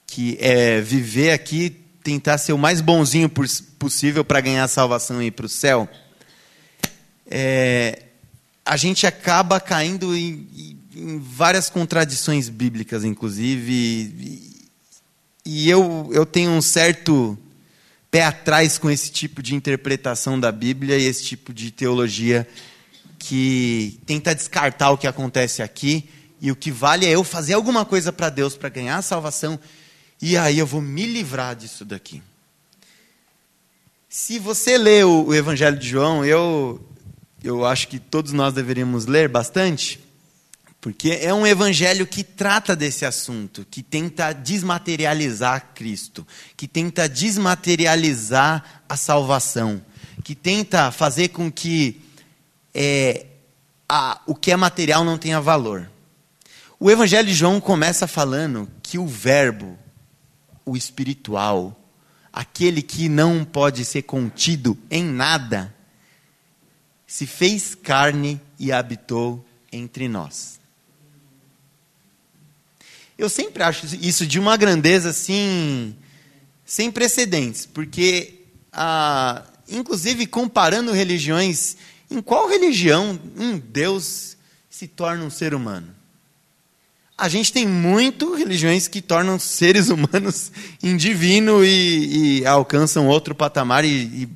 que 0.07 0.37
é 0.39 0.81
viver 0.81 1.31
aqui, 1.31 1.75
tentar 2.03 2.37
ser 2.37 2.53
o 2.53 2.57
mais 2.57 2.81
bonzinho 2.81 3.29
possível 3.77 4.23
para 4.23 4.41
ganhar 4.41 4.63
a 4.63 4.67
salvação 4.67 5.21
e 5.21 5.27
ir 5.27 5.31
para 5.31 5.45
o 5.45 5.49
céu, 5.49 5.87
é, 7.27 8.03
a 8.65 8.77
gente 8.77 9.05
acaba 9.05 9.59
caindo 9.59 10.15
em, 10.15 10.77
em, 10.95 11.19
várias 11.19 11.69
contradições 11.69 12.49
bíblicas, 12.49 13.03
inclusive, 13.03 13.73
e, 13.73 14.69
e 15.45 15.69
eu, 15.69 16.09
eu 16.13 16.25
tenho 16.25 16.51
um 16.51 16.61
certo 16.61 17.37
pé 18.09 18.23
atrás 18.23 18.77
com 18.77 18.89
esse 18.89 19.11
tipo 19.11 19.41
de 19.41 19.55
interpretação 19.55 20.39
da 20.39 20.51
Bíblia 20.51 20.97
e 20.97 21.05
esse 21.05 21.23
tipo 21.23 21.53
de 21.53 21.71
teologia 21.71 22.47
que 23.17 23.99
tenta 24.05 24.35
descartar 24.35 24.91
o 24.91 24.97
que 24.97 25.07
acontece 25.07 25.61
aqui 25.61 26.09
e 26.41 26.51
o 26.51 26.55
que 26.55 26.71
vale 26.71 27.05
é 27.05 27.11
eu 27.11 27.23
fazer 27.23 27.53
alguma 27.53 27.85
coisa 27.85 28.11
para 28.11 28.29
Deus 28.29 28.57
para 28.57 28.67
ganhar 28.67 28.97
a 28.97 29.01
salvação 29.01 29.59
e 30.21 30.37
aí 30.37 30.59
eu 30.59 30.67
vou 30.67 30.81
me 30.81 31.05
livrar 31.05 31.55
disso 31.55 31.83
daqui. 31.83 32.21
Se 34.07 34.37
você 34.37 34.77
lê 34.77 35.03
o, 35.03 35.25
o 35.27 35.33
Evangelho 35.33 35.79
de 35.79 35.87
João, 35.87 36.23
eu, 36.23 36.79
eu 37.43 37.65
acho 37.65 37.87
que 37.87 37.97
todos 37.97 38.31
nós 38.31 38.53
deveríamos 38.53 39.05
ler 39.05 39.27
bastante, 39.27 39.99
porque 40.79 41.11
é 41.21 41.33
um 41.33 41.45
evangelho 41.45 42.07
que 42.07 42.23
trata 42.23 42.75
desse 42.75 43.05
assunto, 43.05 43.65
que 43.69 43.83
tenta 43.83 44.33
desmaterializar 44.33 45.73
Cristo, 45.75 46.25
que 46.57 46.67
tenta 46.67 47.07
desmaterializar 47.07 48.83
a 48.89 48.97
salvação, 48.97 49.79
que 50.23 50.33
tenta 50.33 50.91
fazer 50.91 51.29
com 51.29 51.51
que 51.51 52.01
é, 52.73 53.27
a, 53.87 54.21
o 54.25 54.33
que 54.33 54.51
é 54.51 54.55
material 54.55 55.03
não 55.03 55.19
tenha 55.19 55.39
valor. 55.39 55.90
O 56.83 56.89
Evangelho 56.89 57.27
de 57.27 57.35
João 57.35 57.61
começa 57.61 58.07
falando 58.07 58.67
que 58.81 58.97
o 58.97 59.05
Verbo, 59.05 59.77
o 60.65 60.75
espiritual, 60.75 61.79
aquele 62.33 62.81
que 62.81 63.07
não 63.07 63.45
pode 63.45 63.85
ser 63.85 64.01
contido 64.01 64.75
em 64.89 65.03
nada, 65.03 65.71
se 67.05 67.27
fez 67.27 67.75
carne 67.75 68.41
e 68.57 68.71
habitou 68.71 69.45
entre 69.71 70.07
nós. 70.07 70.59
Eu 73.15 73.29
sempre 73.29 73.61
acho 73.61 73.85
isso 73.97 74.25
de 74.25 74.39
uma 74.39 74.57
grandeza 74.57 75.11
assim, 75.11 75.95
sem 76.65 76.91
precedentes, 76.91 77.63
porque, 77.63 78.45
ah, 78.73 79.43
inclusive 79.69 80.25
comparando 80.25 80.91
religiões 80.91 81.77
em 82.09 82.23
qual 82.23 82.49
religião 82.49 83.19
um 83.37 83.59
Deus 83.59 84.35
se 84.67 84.87
torna 84.87 85.23
um 85.23 85.29
ser 85.29 85.53
humano? 85.53 86.00
A 87.21 87.29
gente 87.29 87.53
tem 87.53 87.67
muito 87.67 88.33
religiões 88.33 88.87
que 88.87 88.99
tornam 88.99 89.37
seres 89.37 89.89
humanos 89.89 90.51
divino 90.97 91.63
e, 91.63 92.39
e 92.39 92.45
alcançam 92.47 93.07
outro 93.07 93.35
patamar 93.35 93.85
e, 93.85 94.23
e 94.23 94.29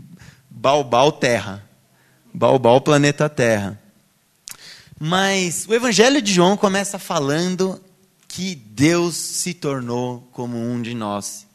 balbal 0.48 1.12
terra. 1.12 1.68
Balbal 2.32 2.80
planeta 2.82 3.28
Terra. 3.28 3.82
Mas 5.00 5.66
o 5.68 5.74
Evangelho 5.74 6.22
de 6.22 6.32
João 6.32 6.56
começa 6.56 7.00
falando 7.00 7.82
que 8.28 8.54
Deus 8.54 9.16
se 9.16 9.56
tornou 9.56 10.30
como 10.32 10.56
um 10.56 10.80
de 10.80 10.94
nós, 10.94 11.48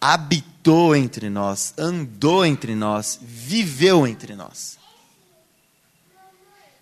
habitou 0.00 0.94
entre 0.94 1.28
nós, 1.28 1.74
andou 1.76 2.46
entre 2.46 2.76
nós, 2.76 3.18
viveu 3.20 4.06
entre 4.06 4.36
nós. 4.36 4.78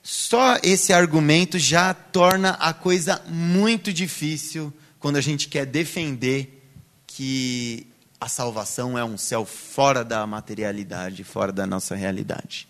Só 0.02 0.59
esse 0.62 0.92
argumento 0.92 1.59
já 1.59 1.92
torna 1.92 2.50
a 2.52 2.73
coisa 2.73 3.23
muito 3.28 3.92
difícil 3.92 4.73
quando 4.99 5.16
a 5.16 5.21
gente 5.21 5.49
quer 5.49 5.66
defender 5.66 6.62
que 7.07 7.87
a 8.21 8.28
salvação 8.28 8.99
é 8.99 9.04
um 9.04 9.16
céu 9.16 9.45
fora 9.45 10.04
da 10.04 10.26
materialidade, 10.26 11.25
fora 11.25 11.52
da 11.52 11.66
nossa 11.66 11.95
realidade. 11.95 12.69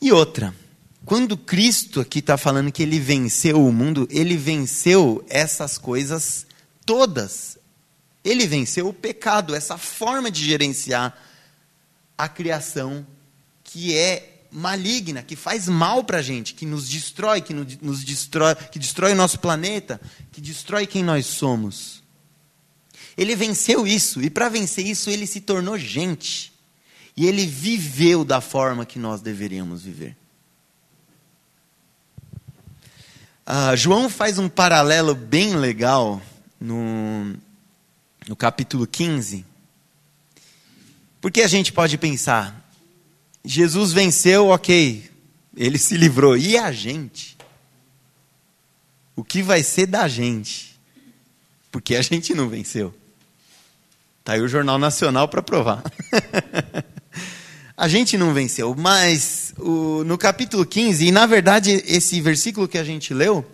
E 0.00 0.10
outra, 0.10 0.54
quando 1.04 1.36
Cristo 1.36 2.00
aqui 2.00 2.20
está 2.20 2.36
falando 2.36 2.72
que 2.72 2.82
ele 2.82 2.98
venceu 2.98 3.64
o 3.64 3.72
mundo, 3.72 4.06
ele 4.10 4.36
venceu 4.36 5.24
essas 5.28 5.78
coisas 5.78 6.46
todas. 6.86 7.58
Ele 8.24 8.46
venceu 8.46 8.88
o 8.88 8.92
pecado, 8.92 9.54
essa 9.54 9.76
forma 9.76 10.30
de 10.30 10.44
gerenciar 10.44 11.16
a 12.16 12.28
criação 12.28 13.04
que 13.64 13.96
é 13.96 14.31
maligna, 14.52 15.22
que 15.22 15.34
faz 15.34 15.66
mal 15.66 16.04
para 16.04 16.18
a 16.18 16.22
gente, 16.22 16.54
que 16.54 16.66
nos 16.66 16.88
destrói, 16.88 17.40
que 17.40 17.54
nos 17.54 18.04
destrói, 18.04 18.54
que 18.54 18.78
destrói 18.78 19.12
o 19.12 19.16
nosso 19.16 19.40
planeta, 19.40 20.00
que 20.30 20.40
destrói 20.40 20.86
quem 20.86 21.02
nós 21.02 21.26
somos. 21.26 22.02
Ele 23.16 23.34
venceu 23.34 23.86
isso, 23.86 24.22
e 24.22 24.30
para 24.30 24.48
vencer 24.48 24.86
isso, 24.86 25.10
ele 25.10 25.26
se 25.26 25.40
tornou 25.40 25.78
gente. 25.78 26.52
E 27.16 27.26
ele 27.26 27.46
viveu 27.46 28.24
da 28.24 28.40
forma 28.40 28.86
que 28.86 28.98
nós 28.98 29.20
deveríamos 29.20 29.82
viver. 29.82 30.16
Ah, 33.44 33.74
João 33.76 34.08
faz 34.08 34.38
um 34.38 34.48
paralelo 34.48 35.14
bem 35.14 35.56
legal 35.56 36.22
no, 36.60 37.34
no 38.26 38.36
capítulo 38.36 38.86
15. 38.86 39.44
Porque 41.20 41.42
a 41.42 41.48
gente 41.48 41.72
pode 41.72 41.98
pensar, 41.98 42.61
Jesus 43.44 43.92
venceu, 43.92 44.48
ok, 44.48 45.10
ele 45.56 45.78
se 45.78 45.96
livrou. 45.96 46.36
E 46.36 46.56
a 46.56 46.70
gente? 46.70 47.36
O 49.16 49.24
que 49.24 49.42
vai 49.42 49.62
ser 49.62 49.86
da 49.86 50.06
gente? 50.08 50.80
Porque 51.70 51.96
a 51.96 52.02
gente 52.02 52.34
não 52.34 52.48
venceu. 52.48 52.94
Está 54.20 54.34
aí 54.34 54.40
o 54.40 54.48
Jornal 54.48 54.78
Nacional 54.78 55.26
para 55.26 55.42
provar. 55.42 55.82
a 57.76 57.88
gente 57.88 58.16
não 58.16 58.32
venceu, 58.32 58.74
mas 58.76 59.52
o, 59.58 60.04
no 60.04 60.16
capítulo 60.16 60.64
15, 60.64 61.06
e 61.06 61.10
na 61.10 61.26
verdade 61.26 61.82
esse 61.86 62.20
versículo 62.20 62.68
que 62.68 62.78
a 62.78 62.84
gente 62.84 63.12
leu, 63.12 63.44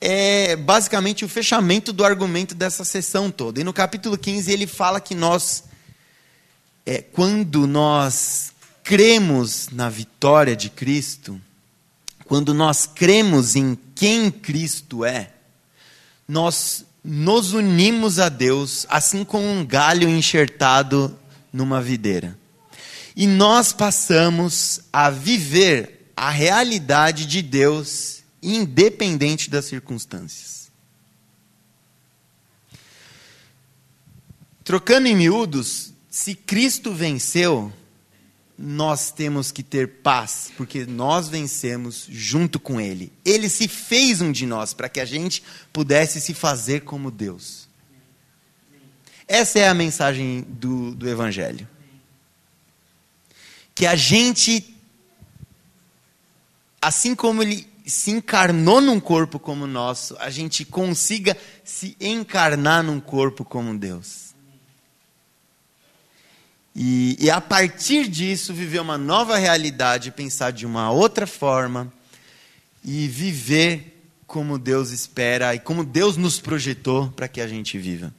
é 0.00 0.54
basicamente 0.54 1.24
o 1.24 1.28
fechamento 1.28 1.92
do 1.92 2.04
argumento 2.04 2.54
dessa 2.54 2.84
sessão 2.84 3.30
toda. 3.30 3.58
E 3.60 3.64
no 3.64 3.72
capítulo 3.72 4.18
15 4.18 4.52
ele 4.52 4.66
fala 4.66 5.00
que 5.00 5.14
nós, 5.14 5.64
é, 6.84 7.00
quando 7.00 7.66
nós 7.66 8.52
cremos 8.84 9.70
na 9.72 9.88
vitória 9.88 10.54
de 10.54 10.68
Cristo, 10.68 11.40
quando 12.26 12.52
nós 12.52 12.86
cremos 12.86 13.56
em 13.56 13.76
quem 13.94 14.30
Cristo 14.30 15.04
é, 15.04 15.30
nós 16.28 16.84
nos 17.02 17.54
unimos 17.54 18.18
a 18.18 18.28
Deus, 18.28 18.86
assim 18.88 19.24
como 19.24 19.46
um 19.46 19.64
galho 19.64 20.08
enxertado 20.08 21.18
numa 21.52 21.80
videira. 21.80 22.38
E 23.16 23.26
nós 23.26 23.72
passamos 23.72 24.80
a 24.92 25.08
viver 25.08 26.10
a 26.16 26.30
realidade 26.30 27.26
de 27.26 27.40
Deus, 27.40 28.22
independente 28.42 29.48
das 29.48 29.64
circunstâncias. 29.64 30.70
Trocando 34.62 35.08
em 35.08 35.14
miúdos, 35.14 35.92
se 36.10 36.34
Cristo 36.34 36.94
venceu, 36.94 37.72
nós 38.56 39.10
temos 39.10 39.50
que 39.50 39.62
ter 39.62 40.00
paz, 40.02 40.52
porque 40.56 40.86
nós 40.86 41.28
vencemos 41.28 42.06
junto 42.08 42.60
com 42.60 42.80
Ele. 42.80 43.12
Ele 43.24 43.48
se 43.48 43.66
fez 43.66 44.20
um 44.20 44.30
de 44.30 44.46
nós 44.46 44.72
para 44.72 44.88
que 44.88 45.00
a 45.00 45.04
gente 45.04 45.42
pudesse 45.72 46.20
se 46.20 46.32
fazer 46.32 46.82
como 46.82 47.10
Deus. 47.10 47.68
Essa 49.26 49.58
é 49.58 49.68
a 49.68 49.74
mensagem 49.74 50.42
do, 50.48 50.94
do 50.94 51.08
Evangelho. 51.08 51.68
Que 53.74 53.86
a 53.86 53.96
gente, 53.96 54.76
assim 56.80 57.14
como 57.14 57.42
Ele 57.42 57.66
se 57.86 58.10
encarnou 58.10 58.80
num 58.80 59.00
corpo 59.00 59.38
como 59.38 59.64
o 59.64 59.68
nosso, 59.68 60.16
a 60.18 60.30
gente 60.30 60.64
consiga 60.64 61.36
se 61.64 61.96
encarnar 62.00 62.82
num 62.82 63.00
corpo 63.00 63.44
como 63.44 63.76
Deus. 63.76 64.33
E, 66.74 67.16
e 67.20 67.30
a 67.30 67.40
partir 67.40 68.08
disso, 68.08 68.52
viver 68.52 68.80
uma 68.80 68.98
nova 68.98 69.36
realidade, 69.38 70.10
pensar 70.10 70.50
de 70.50 70.66
uma 70.66 70.90
outra 70.90 71.26
forma 71.26 71.92
e 72.84 73.06
viver 73.06 74.02
como 74.26 74.58
Deus 74.58 74.90
espera 74.90 75.54
e 75.54 75.60
como 75.60 75.84
Deus 75.84 76.16
nos 76.16 76.40
projetou 76.40 77.08
para 77.10 77.28
que 77.28 77.40
a 77.40 77.46
gente 77.46 77.78
viva. 77.78 78.12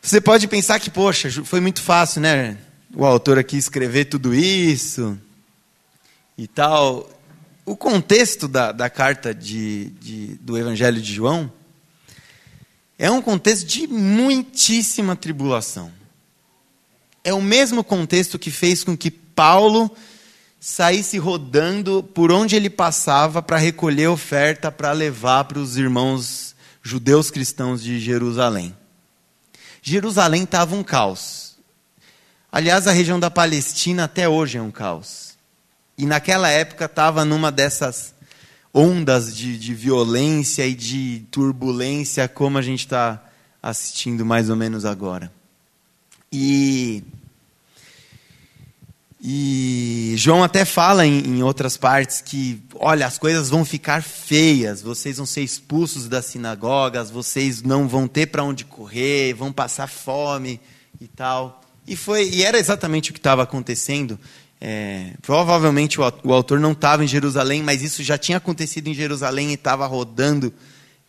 Você 0.00 0.20
pode 0.20 0.46
pensar 0.46 0.78
que, 0.78 0.88
poxa, 0.88 1.28
foi 1.44 1.60
muito 1.60 1.82
fácil, 1.82 2.20
né? 2.20 2.56
O 2.94 3.04
autor 3.04 3.38
aqui 3.38 3.56
escrever 3.56 4.04
tudo 4.04 4.32
isso 4.32 5.18
e 6.36 6.46
tal. 6.46 7.10
O 7.66 7.76
contexto 7.76 8.46
da, 8.46 8.70
da 8.70 8.88
carta 8.88 9.34
de, 9.34 9.86
de, 10.00 10.26
do 10.36 10.56
Evangelho 10.56 11.02
de 11.02 11.12
João 11.12 11.52
é 12.96 13.10
um 13.10 13.20
contexto 13.20 13.66
de 13.66 13.88
muitíssima 13.88 15.16
tribulação 15.16 15.97
é 17.24 17.32
o 17.32 17.42
mesmo 17.42 17.84
contexto 17.84 18.38
que 18.38 18.50
fez 18.50 18.82
com 18.84 18.96
que 18.96 19.10
Paulo 19.10 19.90
saísse 20.60 21.18
rodando 21.18 22.02
por 22.02 22.32
onde 22.32 22.56
ele 22.56 22.70
passava 22.70 23.40
para 23.40 23.56
recolher 23.56 24.08
oferta 24.08 24.72
para 24.72 24.92
levar 24.92 25.44
para 25.44 25.58
os 25.58 25.76
irmãos 25.76 26.54
judeus 26.82 27.30
cristãos 27.30 27.82
de 27.82 28.00
Jerusalém. 28.00 28.74
Jerusalém 29.82 30.42
estava 30.42 30.74
um 30.74 30.82
caos. 30.82 31.56
Aliás, 32.50 32.86
a 32.86 32.92
região 32.92 33.20
da 33.20 33.30
Palestina 33.30 34.04
até 34.04 34.28
hoje 34.28 34.58
é 34.58 34.62
um 34.62 34.70
caos. 34.70 35.36
E 35.96 36.06
naquela 36.06 36.48
época 36.48 36.86
estava 36.86 37.24
numa 37.24 37.52
dessas 37.52 38.14
ondas 38.72 39.36
de, 39.36 39.58
de 39.58 39.74
violência 39.74 40.66
e 40.66 40.74
de 40.74 41.24
turbulência, 41.30 42.28
como 42.28 42.58
a 42.58 42.62
gente 42.62 42.80
está 42.80 43.22
assistindo 43.62 44.24
mais 44.24 44.50
ou 44.50 44.56
menos 44.56 44.84
agora. 44.84 45.32
E 46.32 47.02
e 49.20 50.14
João 50.16 50.44
até 50.44 50.64
fala 50.64 51.04
em, 51.04 51.18
em, 51.18 51.42
outras 51.42 51.76
partes 51.76 52.20
que, 52.20 52.62
olha, 52.76 53.04
as 53.04 53.18
coisas 53.18 53.50
vão 53.50 53.64
ficar 53.64 54.00
feias, 54.00 54.80
vocês 54.80 55.16
vão 55.16 55.26
ser 55.26 55.42
expulsos 55.42 56.08
das 56.08 56.26
sinagogas, 56.26 57.10
vocês 57.10 57.60
não 57.60 57.88
vão 57.88 58.06
ter 58.06 58.26
para 58.26 58.44
onde 58.44 58.64
correr, 58.64 59.34
vão 59.34 59.52
passar 59.52 59.88
fome 59.88 60.60
e 61.00 61.08
tal. 61.08 61.60
E 61.84 61.96
foi, 61.96 62.28
e 62.28 62.44
era 62.44 62.58
exatamente 62.58 63.10
o 63.10 63.12
que 63.12 63.18
estava 63.18 63.42
acontecendo. 63.42 64.18
É, 64.60 65.12
provavelmente 65.20 66.00
o, 66.00 66.12
o, 66.22 66.32
autor 66.32 66.60
não 66.60 66.72
estava 66.72 67.04
em 67.04 67.08
Jerusalém, 67.08 67.62
mas 67.62 67.82
isso 67.82 68.02
já 68.04 68.16
tinha 68.16 68.38
acontecido 68.38 68.86
em 68.86 68.94
Jerusalém 68.94 69.50
e 69.50 69.54
estava 69.54 69.86
rodando 69.86 70.52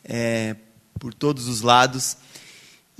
é, 0.03 0.55
por 0.99 1.13
todos 1.13 1.47
os 1.47 1.61
lados. 1.61 2.17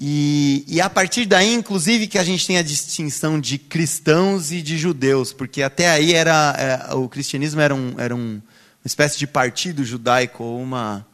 E, 0.02 0.64
e, 0.66 0.80
a 0.80 0.90
partir 0.90 1.26
daí, 1.26 1.54
inclusive, 1.54 2.08
que 2.08 2.18
a 2.18 2.24
gente 2.24 2.48
tem 2.48 2.58
a 2.58 2.62
distinção 2.62 3.38
de 3.38 3.58
cristãos 3.58 4.50
e 4.50 4.62
de 4.62 4.78
judeus, 4.78 5.34
porque 5.34 5.62
até 5.62 5.90
aí 5.90 6.14
era, 6.14 6.88
é, 6.90 6.94
o 6.94 7.10
cristianismo 7.10 7.60
era, 7.60 7.76
um, 7.76 7.96
era 7.98 8.16
um, 8.16 8.36
uma 8.36 8.86
espécie 8.86 9.20
de 9.20 9.28
partido 9.28 9.84
judaico, 9.84 10.42
ou 10.42 10.62
uma, 10.62 11.06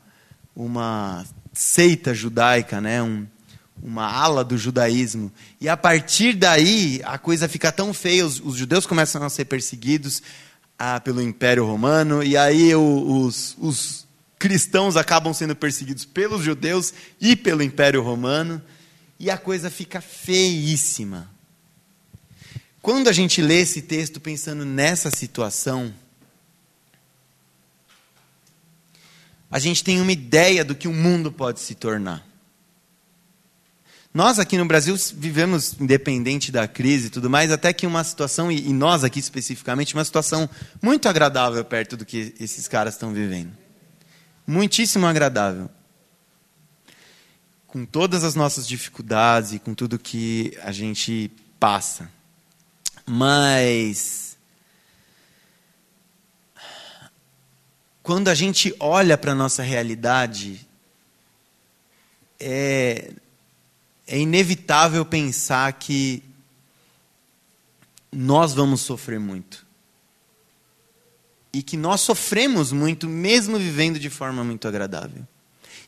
uma 0.56 1.26
seita 1.52 2.13
judaica, 2.13 2.80
né? 2.80 3.02
Um, 3.02 3.26
uma 3.82 4.06
ala 4.06 4.43
do 4.43 4.56
judaísmo. 4.56 5.32
E 5.60 5.67
a 5.67 5.76
partir 5.76 6.34
daí, 6.34 7.02
a 7.06 7.17
coisa 7.17 7.48
fica 7.48 7.71
tão 7.71 7.91
feia, 7.91 8.24
os, 8.24 8.39
os 8.39 8.56
judeus 8.56 8.86
começam 8.86 9.24
a 9.24 9.30
ser 9.32 9.45
perseguidos 9.45 10.21
ah, 10.78 11.00
pelo 11.00 11.24
Império 11.24 11.65
Romano, 11.65 12.21
e 12.21 12.38
aí 12.38 12.76
os, 12.76 13.58
os 13.60 14.06
cristãos 14.38 14.95
acabam 14.95 15.34
sendo 15.34 15.56
perseguidos 15.56 16.06
pelos 16.06 16.43
judeus 16.43 16.93
e 17.19 17.36
pelo 17.36 17.63
Império 17.63 18.04
Romano 18.04 18.62
e 19.19 19.30
a 19.30 19.38
coisa 19.38 19.69
fica 19.69 20.01
feíssima. 20.01 21.30
Quando 22.82 23.08
a 23.08 23.13
gente 23.13 23.41
lê 23.41 23.62
esse 23.62 23.82
texto 23.82 24.19
pensando 24.19 24.63
nessa 24.65 25.10
situação, 25.10 25.93
a 29.49 29.58
gente 29.58 29.84
tem 29.84 29.99
uma 30.01 30.12
ideia 30.12 30.63
do 30.63 30.75
que 30.75 30.88
o 30.88 30.93
mundo 30.93 31.32
pode 31.32 31.60
se 31.62 31.73
tornar. 31.75 32.25
Nós 34.13 34.39
aqui 34.39 34.58
no 34.58 34.65
Brasil 34.65 34.95
vivemos, 35.13 35.75
independente 35.80 36.51
da 36.51 36.67
crise 36.67 37.08
e 37.08 37.10
tudo 37.10 37.30
mais, 37.30 37.51
até 37.51 37.73
que 37.73 37.86
uma 37.86 38.04
situação, 38.04 38.49
e 38.51 38.71
nós 38.71 39.04
aqui 39.04 39.19
especificamente, 39.19 39.93
uma 39.93 40.06
situação 40.06 40.49
muito 40.82 41.10
agradável 41.10 41.65
perto 41.65 41.97
do 41.97 42.06
que 42.06 42.34
esses 42.39 42.67
caras 42.67 42.93
estão 42.93 43.12
vivendo. 43.12 43.51
Muitíssimo 44.47 45.06
agradável 45.06 45.69
com 47.75 47.85
todas 47.85 48.23
as 48.23 48.35
nossas 48.35 48.65
dificuldades 48.65 49.51
e 49.51 49.59
com 49.59 49.73
tudo 49.73 49.99
que 49.99 50.57
a 50.63 50.71
gente 50.71 51.29
passa. 51.59 52.09
Mas 53.05 54.38
quando 58.01 58.29
a 58.29 58.33
gente 58.33 58.73
olha 58.79 59.17
para 59.17 59.33
a 59.33 59.35
nossa 59.35 59.61
realidade, 59.61 60.65
é, 62.39 63.11
é 64.07 64.19
inevitável 64.19 65.05
pensar 65.05 65.73
que 65.73 66.23
nós 68.09 68.53
vamos 68.53 68.79
sofrer 68.79 69.19
muito. 69.19 69.65
E 71.51 71.61
que 71.61 71.75
nós 71.75 71.99
sofremos 71.99 72.71
muito, 72.71 73.05
mesmo 73.05 73.59
vivendo 73.59 73.99
de 73.99 74.09
forma 74.09 74.45
muito 74.45 74.65
agradável 74.65 75.27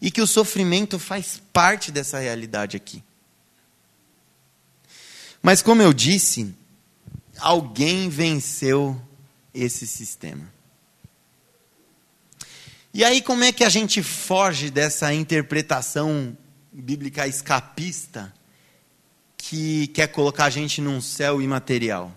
e 0.01 0.11
que 0.11 0.21
o 0.21 0.27
sofrimento 0.27 0.99
faz 0.99 1.41
parte 1.51 1.91
dessa 1.91 2.19
realidade 2.19 2.77
aqui. 2.77 3.03
Mas, 5.41 5.61
como 5.61 5.81
eu 5.81 5.93
disse, 5.93 6.53
alguém 7.39 8.09
venceu 8.09 8.99
esse 9.53 9.87
sistema. 9.87 10.51
E 12.93 13.03
aí, 13.03 13.21
como 13.21 13.43
é 13.43 13.51
que 13.51 13.63
a 13.63 13.69
gente 13.69 14.01
foge 14.01 14.69
dessa 14.69 15.13
interpretação 15.13 16.35
bíblica 16.71 17.27
escapista 17.27 18.33
que 19.37 19.87
quer 19.87 20.07
colocar 20.07 20.45
a 20.45 20.49
gente 20.49 20.81
num 20.81 20.99
céu 20.99 21.41
imaterial? 21.41 22.11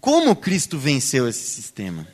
Como 0.00 0.36
Cristo 0.36 0.78
venceu 0.78 1.28
esse 1.28 1.46
sistema? 1.46 2.06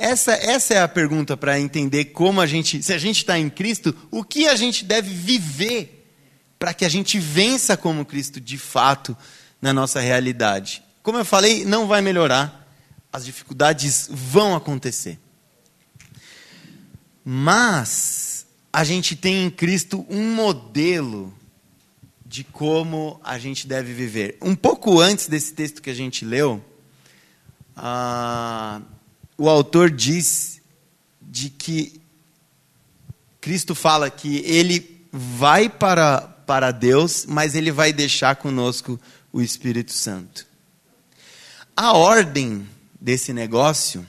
Essa, 0.00 0.32
essa 0.32 0.72
é 0.72 0.80
a 0.80 0.88
pergunta 0.88 1.36
para 1.36 1.60
entender 1.60 2.06
como 2.06 2.40
a 2.40 2.46
gente, 2.46 2.82
se 2.82 2.90
a 2.90 2.96
gente 2.96 3.18
está 3.18 3.38
em 3.38 3.50
Cristo, 3.50 3.94
o 4.10 4.24
que 4.24 4.48
a 4.48 4.56
gente 4.56 4.82
deve 4.82 5.12
viver 5.12 6.08
para 6.58 6.72
que 6.72 6.86
a 6.86 6.88
gente 6.88 7.18
vença 7.18 7.76
como 7.76 8.06
Cristo 8.06 8.40
de 8.40 8.56
fato 8.56 9.14
na 9.60 9.74
nossa 9.74 10.00
realidade. 10.00 10.82
Como 11.02 11.18
eu 11.18 11.24
falei, 11.24 11.66
não 11.66 11.86
vai 11.86 12.00
melhorar, 12.00 12.66
as 13.12 13.26
dificuldades 13.26 14.08
vão 14.10 14.56
acontecer. 14.56 15.18
Mas 17.22 18.46
a 18.72 18.84
gente 18.84 19.14
tem 19.14 19.44
em 19.44 19.50
Cristo 19.50 20.06
um 20.08 20.32
modelo 20.34 21.34
de 22.24 22.42
como 22.42 23.20
a 23.22 23.38
gente 23.38 23.66
deve 23.66 23.92
viver. 23.92 24.38
Um 24.40 24.54
pouco 24.54 24.98
antes 24.98 25.26
desse 25.26 25.52
texto 25.52 25.82
que 25.82 25.90
a 25.90 25.94
gente 25.94 26.24
leu, 26.24 26.64
ah, 27.76 28.80
o 29.40 29.48
autor 29.48 29.90
diz 29.90 30.60
de 31.22 31.48
que 31.48 31.98
Cristo 33.40 33.74
fala 33.74 34.10
que 34.10 34.44
ele 34.44 35.06
vai 35.10 35.66
para, 35.66 36.20
para 36.20 36.70
Deus, 36.70 37.24
mas 37.26 37.54
ele 37.54 37.72
vai 37.72 37.90
deixar 37.90 38.36
conosco 38.36 39.00
o 39.32 39.40
Espírito 39.40 39.94
Santo. 39.94 40.46
A 41.74 41.94
ordem 41.94 42.68
desse 43.00 43.32
negócio 43.32 44.06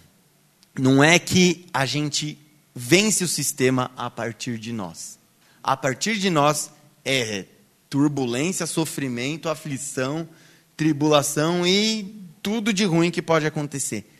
não 0.77 1.01
é 1.01 1.17
que 1.17 1.65
a 1.73 1.85
gente 1.85 2.37
vence 2.75 3.23
o 3.23 3.27
sistema 3.27 3.89
a 3.95 4.09
partir 4.09 4.57
de 4.57 4.73
nós. 4.73 5.17
A 5.63 5.77
partir 5.77 6.17
de 6.17 6.29
nós 6.29 6.71
é 7.05 7.45
turbulência, 7.89 8.65
sofrimento, 8.65 9.47
aflição, 9.47 10.27
tribulação 10.75 11.65
e 11.65 12.21
tudo 12.43 12.73
de 12.73 12.83
ruim 12.83 13.09
que 13.09 13.21
pode 13.21 13.45
acontecer. 13.45 14.10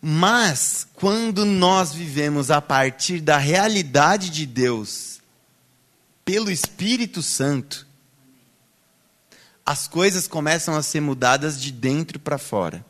Mas, 0.00 0.86
quando 0.94 1.44
nós 1.44 1.92
vivemos 1.92 2.50
a 2.50 2.62
partir 2.62 3.20
da 3.20 3.36
realidade 3.36 4.30
de 4.30 4.46
Deus, 4.46 5.20
pelo 6.24 6.50
Espírito 6.50 7.20
Santo, 7.20 7.86
as 9.66 9.88
coisas 9.88 10.28
começam 10.28 10.76
a 10.76 10.82
ser 10.82 11.00
mudadas 11.00 11.60
de 11.60 11.72
dentro 11.72 12.18
para 12.18 12.38
fora. 12.38 12.84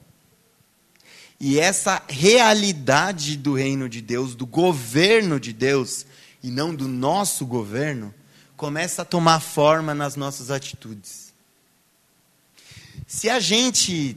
E 1.41 1.59
essa 1.59 2.03
realidade 2.09 3.37
do 3.37 3.55
reino 3.55 3.89
de 3.89 4.01
Deus, 4.01 4.35
do 4.35 4.45
governo 4.45 5.41
de 5.41 5.53
Deus, 5.53 6.05
e 6.43 6.51
não 6.51 6.75
do 6.75 6.87
nosso 6.87 7.47
governo, 7.47 8.15
começa 8.57 9.03
a 9.03 9.05
tomar 9.05 9.41
forma 9.41 9.95
nas 9.95 10.15
nossas 10.15 10.51
atitudes. 10.51 11.33
Se 13.07 13.31
a 13.31 13.41
gente 13.41 14.17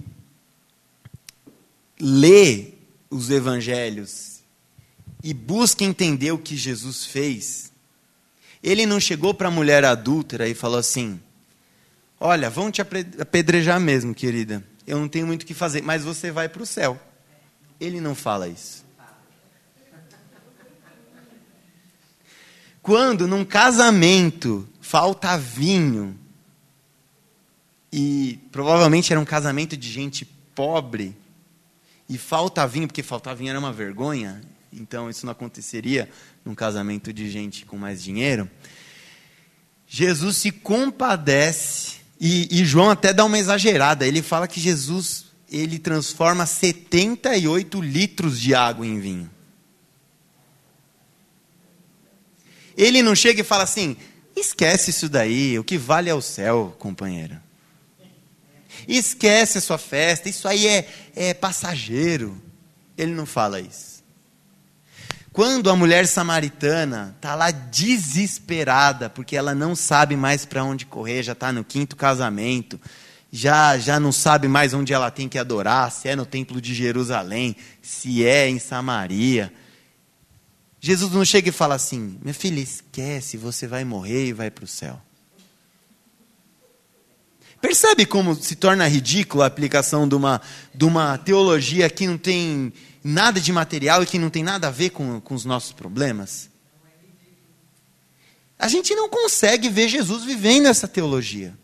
lê 1.99 2.73
os 3.11 3.29
evangelhos 3.29 4.41
e 5.23 5.33
busca 5.33 5.83
entender 5.83 6.31
o 6.31 6.37
que 6.37 6.57
Jesus 6.57 7.05
fez, 7.05 7.71
ele 8.63 8.85
não 8.85 8.99
chegou 8.99 9.33
para 9.33 9.49
a 9.49 9.51
mulher 9.51 9.85
adúltera 9.85 10.47
e 10.47 10.55
falou 10.55 10.79
assim: 10.79 11.19
Olha, 12.19 12.49
vão 12.49 12.71
te 12.71 12.81
apedrejar 12.81 13.79
mesmo, 13.79 14.15
querida. 14.15 14.63
Eu 14.87 14.97
não 14.99 15.07
tenho 15.07 15.27
muito 15.27 15.43
o 15.43 15.45
que 15.45 15.53
fazer, 15.53 15.81
mas 15.81 16.03
você 16.03 16.31
vai 16.31 16.47
para 16.47 16.63
o 16.63 16.65
céu. 16.65 16.99
Ele 17.79 17.99
não 17.99 18.15
fala 18.15 18.47
isso. 18.47 18.83
Quando 22.81 23.27
num 23.27 23.45
casamento 23.45 24.67
falta 24.79 25.37
vinho, 25.37 26.17
e 27.93 28.39
provavelmente 28.51 29.11
era 29.11 29.19
um 29.19 29.25
casamento 29.25 29.77
de 29.77 29.91
gente 29.91 30.25
pobre, 30.55 31.15
e 32.11 32.17
falta 32.17 32.67
vinho, 32.67 32.87
porque 32.87 33.01
faltar 33.01 33.33
vinho 33.33 33.51
era 33.51 33.57
uma 33.57 33.71
vergonha, 33.71 34.41
então 34.73 35.09
isso 35.09 35.25
não 35.25 35.31
aconteceria 35.31 36.09
num 36.43 36.53
casamento 36.53 37.13
de 37.13 37.31
gente 37.31 37.65
com 37.65 37.77
mais 37.77 38.03
dinheiro. 38.03 38.49
Jesus 39.87 40.35
se 40.35 40.51
compadece, 40.51 42.01
e, 42.19 42.49
e 42.51 42.65
João 42.65 42.89
até 42.89 43.13
dá 43.13 43.23
uma 43.23 43.39
exagerada, 43.39 44.05
ele 44.05 44.21
fala 44.21 44.45
que 44.45 44.59
Jesus 44.59 45.31
ele 45.49 45.79
transforma 45.79 46.45
78 46.45 47.79
litros 47.81 48.37
de 48.37 48.53
água 48.53 48.85
em 48.85 48.99
vinho. 48.99 49.29
Ele 52.75 53.01
não 53.01 53.15
chega 53.15 53.39
e 53.39 53.45
fala 53.45 53.63
assim: 53.63 53.95
esquece 54.35 54.89
isso 54.89 55.07
daí, 55.07 55.57
o 55.57 55.63
que 55.63 55.77
vale 55.77 56.09
é 56.09 56.13
o 56.13 56.21
céu, 56.21 56.75
companheira. 56.77 57.41
Esquece 58.87 59.57
a 59.57 59.61
sua 59.61 59.77
festa, 59.77 60.29
isso 60.29 60.47
aí 60.47 60.67
é, 60.67 60.87
é 61.15 61.33
passageiro. 61.33 62.41
Ele 62.97 63.13
não 63.13 63.25
fala 63.25 63.59
isso. 63.59 64.01
Quando 65.33 65.69
a 65.69 65.75
mulher 65.75 66.07
samaritana 66.07 67.13
está 67.15 67.35
lá 67.35 67.51
desesperada, 67.51 69.09
porque 69.09 69.35
ela 69.35 69.55
não 69.55 69.75
sabe 69.75 70.17
mais 70.17 70.43
para 70.43 70.63
onde 70.63 70.85
correr, 70.85 71.23
já 71.23 71.31
está 71.31 71.53
no 71.53 71.63
quinto 71.63 71.95
casamento, 71.95 72.79
já, 73.31 73.77
já 73.77 73.97
não 73.97 74.11
sabe 74.11 74.49
mais 74.49 74.73
onde 74.73 74.91
ela 74.91 75.09
tem 75.09 75.29
que 75.29 75.37
adorar, 75.37 75.89
se 75.89 76.09
é 76.09 76.17
no 76.17 76.25
templo 76.25 76.59
de 76.59 76.73
Jerusalém, 76.73 77.55
se 77.81 78.25
é 78.25 78.49
em 78.49 78.59
Samaria. 78.59 79.53
Jesus 80.81 81.13
não 81.13 81.23
chega 81.23 81.47
e 81.47 81.53
fala 81.53 81.75
assim: 81.75 82.19
minha 82.21 82.33
filha, 82.33 82.59
esquece, 82.59 83.37
você 83.37 83.67
vai 83.67 83.85
morrer 83.85 84.27
e 84.27 84.33
vai 84.33 84.51
para 84.51 84.65
o 84.65 84.67
céu. 84.67 85.01
Percebe 87.61 88.07
como 88.07 88.33
se 88.35 88.55
torna 88.55 88.87
ridícula 88.87 89.43
a 89.43 89.47
aplicação 89.47 90.07
de 90.07 90.15
uma, 90.15 90.41
de 90.73 90.83
uma 90.83 91.17
teologia 91.19 91.89
que 91.89 92.07
não 92.07 92.17
tem 92.17 92.73
nada 93.03 93.39
de 93.39 93.51
material 93.53 94.01
e 94.01 94.07
que 94.07 94.17
não 94.17 94.31
tem 94.31 94.43
nada 94.43 94.67
a 94.67 94.71
ver 94.71 94.89
com, 94.89 95.21
com 95.21 95.35
os 95.35 95.45
nossos 95.45 95.71
problemas? 95.71 96.49
A 98.57 98.67
gente 98.67 98.95
não 98.95 99.07
consegue 99.07 99.69
ver 99.69 99.87
Jesus 99.87 100.23
vivendo 100.23 100.67
essa 100.67 100.87
teologia. 100.87 101.57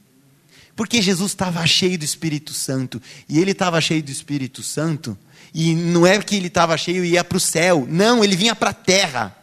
Porque 0.75 1.01
Jesus 1.01 1.31
estava 1.31 1.65
cheio 1.65 1.97
do 1.97 2.05
Espírito 2.05 2.53
Santo. 2.53 3.01
E 3.27 3.39
ele 3.39 3.51
estava 3.51 3.81
cheio 3.81 4.03
do 4.03 4.11
Espírito 4.11 4.61
Santo. 4.61 5.17
E 5.53 5.73
não 5.73 6.05
é 6.05 6.19
que 6.19 6.35
ele 6.35 6.47
estava 6.47 6.77
cheio 6.77 7.03
e 7.03 7.13
ia 7.13 7.23
para 7.23 7.37
o 7.37 7.39
céu. 7.39 7.87
Não, 7.89 8.23
ele 8.23 8.35
vinha 8.35 8.55
para 8.55 8.69
a 8.69 8.73
terra. 8.73 9.35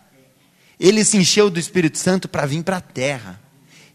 Ele 0.78 1.04
se 1.04 1.16
encheu 1.16 1.50
do 1.50 1.58
Espírito 1.58 1.98
Santo 1.98 2.28
para 2.28 2.46
vir 2.46 2.62
para 2.62 2.76
a 2.76 2.80
terra. 2.80 3.40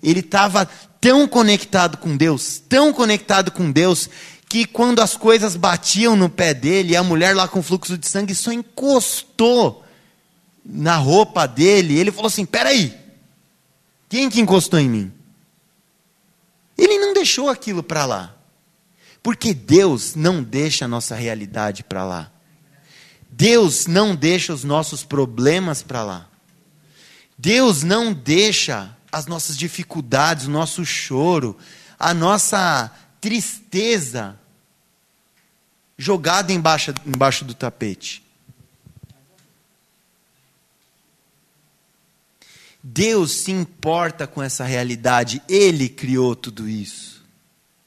Ele 0.04 0.20
estava 0.22 0.70
tão 1.00 1.28
conectado 1.28 1.98
com 1.98 2.16
Deus, 2.16 2.62
tão 2.68 2.92
conectado 2.94 3.52
com 3.52 3.72
Deus, 3.72 4.10
que 4.48 4.66
quando 4.66 5.00
as 5.00 5.16
coisas 5.16 5.56
batiam 5.56 6.16
no 6.16 6.30
pé 6.30 6.54
dele, 6.54 6.96
a 6.96 7.04
mulher 7.04 7.36
lá 7.36 7.48
com 7.48 7.62
fluxo 7.62 7.98
de 7.98 8.08
sangue 8.08 8.34
só 8.34 8.52
encostou 8.52 9.84
na 10.66 10.96
roupa 10.98 11.48
dele, 11.48 11.98
ele 11.98 12.12
falou 12.12 12.28
assim: 12.28 12.46
peraí, 12.46 12.96
quem 14.10 14.30
que 14.30 14.42
encostou 14.42 14.80
em 14.80 14.90
mim? 14.90 15.14
Ele 16.78 16.98
não 16.98 17.14
deixou 17.14 17.50
aquilo 17.50 17.84
para 17.84 18.06
lá. 18.06 18.36
Porque 19.22 19.54
Deus 19.54 20.16
não 20.16 20.42
deixa 20.42 20.86
a 20.86 20.88
nossa 20.88 21.14
realidade 21.14 21.84
para 21.84 22.06
lá. 22.06 22.32
Deus 23.30 23.86
não 23.86 24.16
deixa 24.16 24.54
os 24.54 24.64
nossos 24.64 25.04
problemas 25.04 25.84
para 25.84 26.04
lá. 26.04 26.28
Deus 27.38 27.84
não 27.84 28.14
deixa 28.14 28.96
as 29.12 29.26
nossas 29.26 29.58
dificuldades, 29.58 30.46
o 30.46 30.52
nosso 30.52 30.86
choro, 30.86 31.58
a 31.98 32.14
nossa 32.14 32.92
tristeza 33.20 34.40
jogada 35.98 36.54
embaixo, 36.54 36.94
embaixo 37.06 37.44
do 37.44 37.54
tapete. 37.54 38.24
Deus 42.82 43.32
se 43.32 43.52
importa 43.52 44.26
com 44.26 44.42
essa 44.42 44.64
realidade, 44.64 45.42
Ele 45.50 45.90
criou 45.90 46.36
tudo 46.36 46.68
isso. 46.68 47.24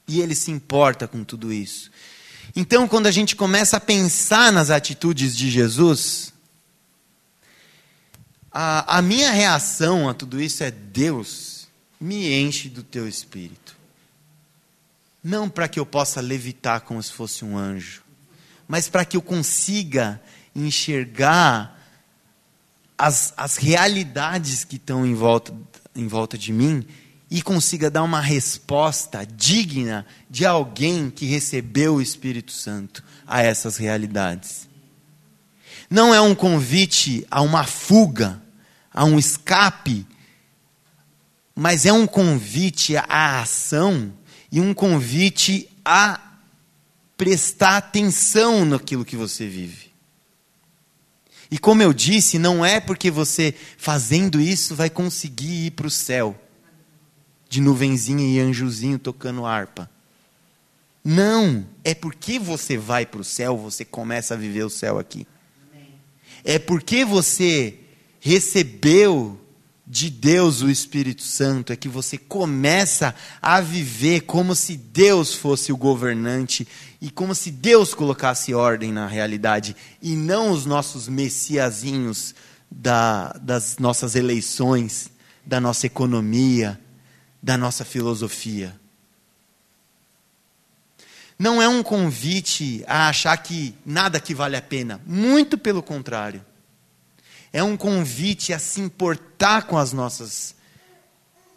E 0.07 0.21
Ele 0.21 0.35
se 0.35 0.51
importa 0.51 1.07
com 1.07 1.23
tudo 1.23 1.51
isso. 1.51 1.89
Então, 2.55 2.87
quando 2.87 3.07
a 3.07 3.11
gente 3.11 3.35
começa 3.35 3.77
a 3.77 3.79
pensar 3.79 4.51
nas 4.51 4.69
atitudes 4.69 5.35
de 5.35 5.49
Jesus, 5.49 6.32
a, 8.53 8.99
a 8.99 9.01
minha 9.01 9.31
reação 9.31 10.07
a 10.07 10.13
tudo 10.13 10.41
isso 10.41 10.63
é: 10.63 10.69
Deus, 10.69 11.67
me 11.99 12.31
enche 12.39 12.69
do 12.69 12.83
teu 12.83 13.07
espírito. 13.07 13.75
Não 15.23 15.49
para 15.49 15.67
que 15.67 15.79
eu 15.79 15.85
possa 15.85 16.21
levitar 16.21 16.81
como 16.81 17.01
se 17.01 17.11
fosse 17.11 17.43
um 17.43 17.57
anjo, 17.57 18.03
mas 18.67 18.89
para 18.89 19.05
que 19.05 19.17
eu 19.17 19.21
consiga 19.21 20.21
enxergar 20.55 21.79
as, 22.97 23.33
as 23.35 23.57
realidades 23.57 24.63
que 24.63 24.75
estão 24.75 25.05
em 25.05 25.15
volta, 25.15 25.53
em 25.95 26.07
volta 26.07 26.37
de 26.37 26.53
mim 26.53 26.85
e 27.31 27.41
consiga 27.41 27.89
dar 27.89 28.03
uma 28.03 28.21
resposta 28.21 29.25
digna 29.25 30.05
de 30.29 30.45
alguém 30.45 31.09
que 31.09 31.25
recebeu 31.25 31.95
o 31.95 32.01
Espírito 32.01 32.51
Santo 32.51 33.03
a 33.25 33.41
essas 33.41 33.77
realidades. 33.77 34.69
Não 35.89 36.13
é 36.13 36.21
um 36.21 36.35
convite 36.35 37.25
a 37.31 37.41
uma 37.41 37.63
fuga, 37.63 38.42
a 38.93 39.03
um 39.03 39.17
escape, 39.17 40.05
mas 41.55 41.85
é 41.85 41.93
um 41.93 42.05
convite 42.05 42.95
à 42.95 43.41
ação 43.41 44.13
e 44.51 44.61
um 44.61 44.73
convite 44.73 45.69
a 45.83 46.19
prestar 47.17 47.77
atenção 47.77 48.65
naquilo 48.65 49.05
que 49.05 49.15
você 49.15 49.47
vive. 49.47 49.91
E 51.49 51.57
como 51.57 51.81
eu 51.81 51.93
disse, 51.93 52.39
não 52.39 52.65
é 52.65 52.79
porque 52.79 53.11
você 53.11 53.53
fazendo 53.77 54.41
isso 54.41 54.75
vai 54.75 54.89
conseguir 54.89 55.67
ir 55.67 55.71
para 55.71 55.87
o 55.87 55.91
céu, 55.91 56.35
de 57.47 57.61
nuvenzinha 57.61 58.25
e 58.25 58.39
anjozinho 58.39 58.97
tocando 58.97 59.45
harpa. 59.45 59.89
Não, 61.03 61.67
é 61.83 61.93
porque 61.93 62.39
você 62.39 62.77
vai 62.77 63.05
para 63.05 63.21
o 63.21 63.23
céu, 63.23 63.57
você 63.57 63.83
começa 63.83 64.33
a 64.33 64.37
viver 64.37 64.63
o 64.63 64.69
céu 64.69 64.97
aqui. 64.97 65.27
É 66.43 66.57
porque 66.57 67.05
você 67.05 67.79
recebeu 68.25 69.37
de 69.85 70.09
Deus 70.09 70.61
o 70.61 70.69
Espírito 70.69 71.23
Santo, 71.23 71.73
é 71.73 71.75
que 71.75 71.89
você 71.89 72.17
começa 72.17 73.13
a 73.41 73.59
viver 73.59 74.21
como 74.21 74.55
se 74.55 74.77
Deus 74.77 75.33
fosse 75.33 75.73
o 75.73 75.77
governante 75.77 76.65
e 77.01 77.11
como 77.11 77.35
se 77.35 77.51
Deus 77.51 77.93
colocasse 77.93 78.53
ordem 78.53 78.93
na 78.93 79.07
realidade 79.07 79.75
e 80.01 80.15
não 80.15 80.51
os 80.51 80.65
nossos 80.65 81.09
messiazinhos 81.09 82.33
da, 82.71 83.33
das 83.33 83.77
nossas 83.77 84.15
eleições, 84.15 85.11
da 85.45 85.59
nossa 85.59 85.85
economia, 85.85 86.79
da 87.41 87.57
nossa 87.57 87.83
filosofia. 87.83 88.73
Não 91.37 91.61
é 91.61 91.67
um 91.67 91.83
convite 91.83 92.85
a 92.87 93.09
achar 93.09 93.35
que 93.35 93.75
nada 93.85 94.17
que 94.17 94.33
vale 94.33 94.55
a 94.55 94.61
pena, 94.61 95.01
muito 95.05 95.57
pelo 95.57 95.83
contrário 95.83 96.41
é 97.53 97.63
um 97.63 97.77
convite 97.77 98.51
a 98.51 98.57
se 98.57 98.81
importar 98.81 99.67
com 99.67 99.77
as 99.77 99.93
nossas 99.93 100.55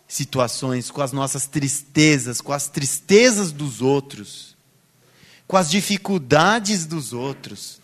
situações, 0.07 0.91
com 0.91 1.01
as 1.01 1.11
nossas 1.11 1.47
tristezas, 1.47 2.43
com 2.43 2.53
as 2.53 2.69
tristezas 2.69 3.51
dos 3.51 3.81
outros, 3.81 4.55
com 5.49 5.57
as 5.57 5.71
dificuldades 5.71 6.85
dos 6.85 7.15
outros. 7.15 7.81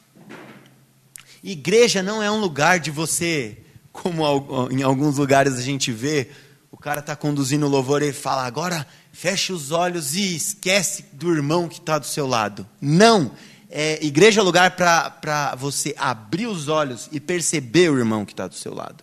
Igreja 1.43 2.03
não 2.03 2.23
é 2.23 2.31
um 2.31 2.39
lugar 2.39 2.79
de 2.79 2.91
você, 2.91 3.59
como 3.91 4.23
em 4.71 4.83
alguns 4.83 5.17
lugares 5.17 5.55
a 5.55 5.63
gente 5.63 5.91
vê, 5.91 6.31
o 6.71 6.77
cara 6.77 7.01
está 7.01 7.17
conduzindo 7.17 7.67
o 7.67 7.69
louvor 7.69 8.03
e 8.03 8.13
fala: 8.13 8.45
agora 8.45 8.87
feche 9.11 9.53
os 9.53 9.71
olhos 9.71 10.15
e 10.15 10.37
esquece 10.37 11.07
do 11.13 11.33
irmão 11.33 11.69
que 11.69 11.79
está 11.79 11.99
do 11.99 12.07
seu 12.07 12.27
lado. 12.27 12.67
Não! 12.81 13.33
É, 13.75 14.05
igreja 14.05 14.43
é 14.43 14.45
lugar 14.45 14.73
para 14.73 15.55
você 15.57 15.95
abrir 15.97 16.47
os 16.47 16.69
olhos 16.69 17.09
e 17.11 17.19
perceber 17.19 17.91
o 17.91 17.99
irmão 17.99 18.23
que 18.23 18.35
está 18.35 18.47
do 18.47 18.55
seu 18.55 18.75
lado. 18.75 19.03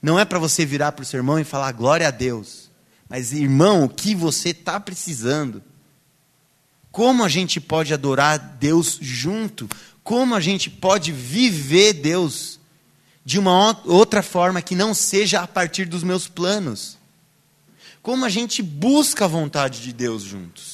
Não 0.00 0.16
é 0.16 0.24
para 0.24 0.38
você 0.38 0.64
virar 0.64 0.92
para 0.92 1.02
o 1.02 1.04
seu 1.04 1.18
irmão 1.18 1.36
e 1.40 1.44
falar 1.44 1.72
glória 1.72 2.06
a 2.06 2.12
Deus. 2.12 2.70
Mas, 3.08 3.32
irmão, 3.32 3.84
o 3.84 3.88
que 3.88 4.14
você 4.14 4.50
está 4.50 4.78
precisando? 4.78 5.60
Como 6.92 7.24
a 7.24 7.28
gente 7.28 7.60
pode 7.60 7.92
adorar 7.92 8.38
Deus 8.38 8.96
junto? 9.00 9.68
Como 10.04 10.36
a 10.36 10.40
gente 10.40 10.70
pode 10.70 11.10
viver 11.10 11.94
Deus 11.94 12.60
de 13.24 13.36
uma 13.36 13.82
outra 13.84 14.22
forma 14.22 14.62
que 14.62 14.76
não 14.76 14.94
seja 14.94 15.40
a 15.40 15.46
partir 15.46 15.86
dos 15.86 16.04
meus 16.04 16.28
planos? 16.28 16.96
Como 18.00 18.24
a 18.24 18.28
gente 18.28 18.62
busca 18.62 19.24
a 19.24 19.28
vontade 19.28 19.82
de 19.82 19.92
Deus 19.92 20.22
juntos? 20.22 20.69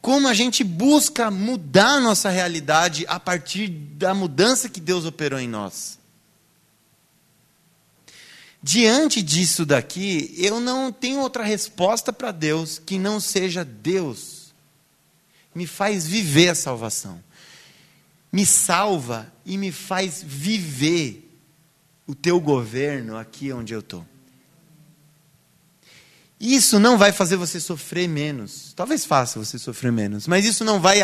Como 0.00 0.28
a 0.28 0.34
gente 0.34 0.64
busca 0.64 1.30
mudar 1.30 1.96
a 1.96 2.00
nossa 2.00 2.30
realidade 2.30 3.04
a 3.08 3.20
partir 3.20 3.68
da 3.68 4.14
mudança 4.14 4.68
que 4.68 4.80
Deus 4.80 5.04
operou 5.04 5.38
em 5.38 5.48
nós. 5.48 5.98
Diante 8.62 9.22
disso 9.22 9.64
daqui, 9.64 10.34
eu 10.36 10.60
não 10.60 10.92
tenho 10.92 11.20
outra 11.20 11.42
resposta 11.42 12.12
para 12.12 12.30
Deus 12.30 12.78
que 12.78 12.98
não 12.98 13.18
seja 13.18 13.64
Deus. 13.64 14.52
Me 15.54 15.66
faz 15.66 16.06
viver 16.06 16.48
a 16.48 16.54
salvação. 16.54 17.22
Me 18.32 18.46
salva 18.46 19.32
e 19.44 19.56
me 19.56 19.72
faz 19.72 20.22
viver 20.24 21.26
o 22.06 22.14
teu 22.14 22.40
governo 22.40 23.16
aqui 23.16 23.52
onde 23.52 23.72
eu 23.72 23.80
estou. 23.80 24.06
Isso 26.40 26.80
não 26.80 26.96
vai 26.96 27.12
fazer 27.12 27.36
você 27.36 27.60
sofrer 27.60 28.08
menos. 28.08 28.72
Talvez 28.74 29.04
faça 29.04 29.38
você 29.38 29.58
sofrer 29.58 29.92
menos, 29.92 30.26
mas 30.26 30.46
isso 30.46 30.64
não 30.64 30.80
vai 30.80 31.00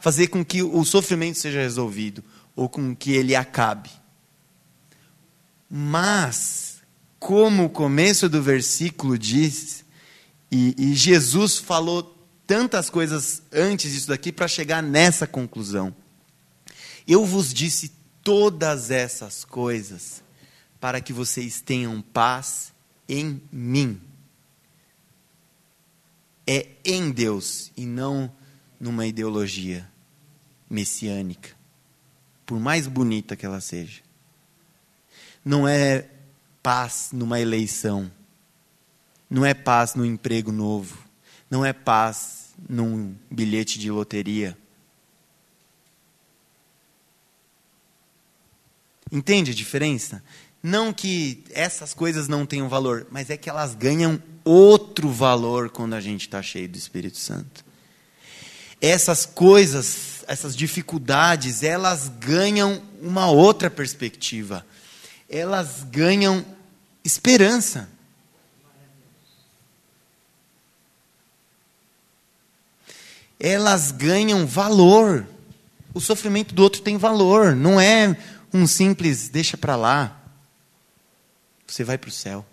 fazer 0.00 0.26
com 0.26 0.44
que 0.44 0.64
o 0.64 0.84
sofrimento 0.84 1.38
seja 1.38 1.60
resolvido 1.60 2.24
ou 2.56 2.68
com 2.68 2.96
que 2.96 3.12
ele 3.12 3.36
acabe. 3.36 3.88
Mas, 5.70 6.82
como 7.20 7.66
o 7.66 7.70
começo 7.70 8.28
do 8.28 8.42
versículo 8.42 9.16
diz, 9.16 9.84
e, 10.50 10.74
e 10.76 10.94
Jesus 10.96 11.58
falou 11.58 12.18
tantas 12.44 12.90
coisas 12.90 13.42
antes 13.52 13.92
disso 13.92 14.08
daqui 14.08 14.32
para 14.32 14.48
chegar 14.48 14.82
nessa 14.82 15.24
conclusão. 15.24 15.94
Eu 17.06 17.24
vos 17.24 17.54
disse 17.54 17.92
todas 18.24 18.90
essas 18.90 19.44
coisas 19.44 20.20
para 20.80 21.00
que 21.00 21.12
vocês 21.12 21.60
tenham 21.60 22.02
paz 22.02 22.72
em 23.08 23.40
mim 23.52 24.09
é 26.46 26.68
em 26.84 27.10
Deus 27.10 27.70
e 27.76 27.86
não 27.86 28.32
numa 28.78 29.06
ideologia 29.06 29.88
messiânica, 30.68 31.50
por 32.46 32.58
mais 32.58 32.86
bonita 32.86 33.36
que 33.36 33.44
ela 33.44 33.60
seja. 33.60 34.02
Não 35.44 35.66
é 35.66 36.08
paz 36.62 37.10
numa 37.12 37.40
eleição, 37.40 38.10
não 39.28 39.44
é 39.44 39.54
paz 39.54 39.94
no 39.94 40.04
emprego 40.04 40.50
novo, 40.52 40.98
não 41.50 41.64
é 41.64 41.72
paz 41.72 42.54
num 42.68 43.14
bilhete 43.30 43.78
de 43.78 43.90
loteria. 43.90 44.56
Entende 49.10 49.50
a 49.50 49.54
diferença? 49.54 50.22
Não 50.62 50.92
que 50.92 51.42
essas 51.50 51.94
coisas 51.94 52.28
não 52.28 52.44
tenham 52.44 52.68
valor, 52.68 53.06
mas 53.10 53.30
é 53.30 53.36
que 53.36 53.48
elas 53.48 53.74
ganham 53.74 54.22
outro 54.44 55.10
valor 55.10 55.70
quando 55.70 55.94
a 55.94 56.00
gente 56.00 56.22
está 56.22 56.42
cheio 56.42 56.68
do 56.68 56.76
Espírito 56.76 57.18
Santo. 57.18 57.64
Essas 58.80 59.26
coisas, 59.26 60.24
essas 60.26 60.56
dificuldades, 60.56 61.62
elas 61.62 62.08
ganham 62.08 62.82
uma 63.00 63.30
outra 63.30 63.70
perspectiva. 63.70 64.64
Elas 65.28 65.84
ganham 65.84 66.44
esperança. 67.04 67.88
Elas 73.38 73.90
ganham 73.90 74.46
valor. 74.46 75.26
O 75.92 76.00
sofrimento 76.00 76.54
do 76.54 76.62
outro 76.62 76.82
tem 76.82 76.96
valor, 76.96 77.56
não 77.56 77.80
é 77.80 78.16
um 78.52 78.66
simples 78.66 79.28
deixa 79.28 79.56
para 79.56 79.76
lá. 79.76 80.16
Você 81.66 81.84
vai 81.84 81.96
para 81.96 82.08
o 82.08 82.12
céu. 82.12 82.44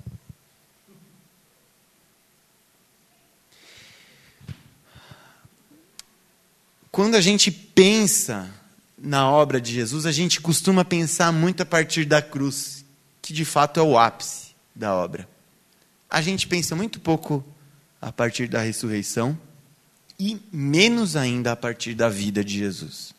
Quando 6.97 7.13
a 7.13 7.21
gente 7.21 7.51
pensa 7.51 8.49
na 8.97 9.29
obra 9.29 9.61
de 9.61 9.71
Jesus, 9.71 10.07
a 10.07 10.11
gente 10.11 10.41
costuma 10.41 10.83
pensar 10.83 11.31
muito 11.31 11.61
a 11.61 11.65
partir 11.65 12.05
da 12.05 12.23
cruz, 12.23 12.83
que 13.21 13.33
de 13.33 13.45
fato 13.45 13.79
é 13.79 13.83
o 13.83 13.99
ápice 13.99 14.55
da 14.73 14.95
obra. 14.95 15.29
A 16.09 16.23
gente 16.23 16.47
pensa 16.47 16.75
muito 16.75 16.99
pouco 16.99 17.45
a 18.01 18.11
partir 18.11 18.47
da 18.47 18.63
ressurreição 18.63 19.37
e 20.19 20.41
menos 20.51 21.15
ainda 21.15 21.51
a 21.51 21.55
partir 21.55 21.93
da 21.93 22.09
vida 22.09 22.43
de 22.43 22.57
Jesus. 22.57 23.13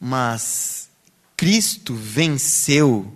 Mas 0.00 0.88
Cristo 1.36 1.94
venceu 1.94 3.12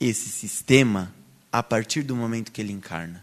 esse 0.00 0.28
sistema 0.28 1.14
a 1.52 1.62
partir 1.62 2.02
do 2.02 2.16
momento 2.16 2.50
que 2.50 2.60
ele 2.60 2.72
encarna. 2.72 3.22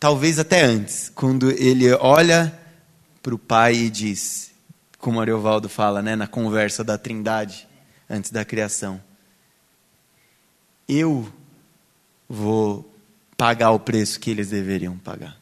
Talvez 0.00 0.38
até 0.38 0.64
antes, 0.64 1.12
quando 1.14 1.50
ele 1.50 1.92
olha 1.92 2.58
para 3.22 3.34
o 3.34 3.38
Pai 3.38 3.74
e 3.74 3.90
diz, 3.90 4.52
como 4.98 5.20
Ariovaldo 5.20 5.68
fala 5.68 6.02
né, 6.02 6.16
na 6.16 6.26
conversa 6.26 6.82
da 6.82 6.98
Trindade, 6.98 7.68
antes 8.08 8.30
da 8.30 8.44
criação: 8.44 9.00
Eu 10.88 11.32
vou 12.28 12.94
pagar 13.36 13.70
o 13.70 13.80
preço 13.80 14.18
que 14.18 14.30
eles 14.30 14.48
deveriam 14.48 14.98
pagar. 14.98 15.38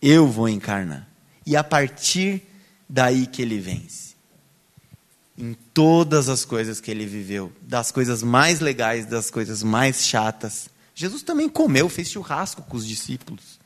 Eu 0.00 0.28
vou 0.28 0.48
encarnar. 0.48 1.08
E 1.44 1.56
a 1.56 1.64
partir 1.64 2.42
daí 2.88 3.26
que 3.26 3.42
ele 3.42 3.58
vence. 3.58 4.12
em 5.36 5.54
todas 5.72 6.28
as 6.28 6.44
coisas 6.44 6.78
que 6.80 6.90
ele 6.90 7.06
viveu, 7.06 7.50
das 7.62 7.90
coisas 7.90 8.22
mais 8.22 8.60
legais, 8.60 9.06
das 9.06 9.30
coisas 9.30 9.62
mais 9.62 10.04
chatas. 10.04 10.68
Jesus 10.94 11.22
também 11.22 11.48
comeu, 11.48 11.88
fez 11.88 12.10
churrasco 12.10 12.62
com 12.62 12.76
os 12.76 12.86
discípulos. 12.86 13.58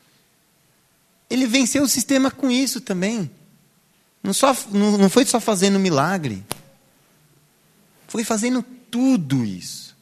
Ele 1.29 1.47
venceu 1.47 1.83
o 1.83 1.89
sistema 1.89 2.31
com 2.31 2.51
isso 2.51 2.81
também. 2.81 3.31
Não, 4.23 4.33
só, 4.33 4.57
não, 4.71 5.09
foi 5.09 5.25
só 5.25 5.41
fazendo 5.41 5.79
milagre. 5.79 6.45
Foi 8.09 8.25
fazendo 8.25 8.63
tudo 8.91 9.45
isso. 9.45 9.97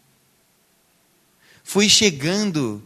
Foi 1.62 1.88
chegando 1.88 2.82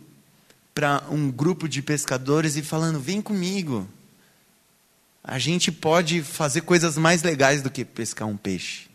para 0.74 1.04
um 1.10 1.30
grupo 1.30 1.68
de 1.68 1.82
pescadores 1.82 2.56
e 2.56 2.62
falando: 2.62 3.00
vem 3.00 3.20
comigo. 3.20 3.88
A 5.22 5.38
gente 5.38 5.70
pode 5.70 6.22
fazer 6.22 6.62
coisas 6.62 6.96
mais 6.96 7.22
legais 7.22 7.60
do 7.60 7.70
que 7.70 7.84
pescar 7.84 8.26
um 8.26 8.36
peixe. 8.36 8.88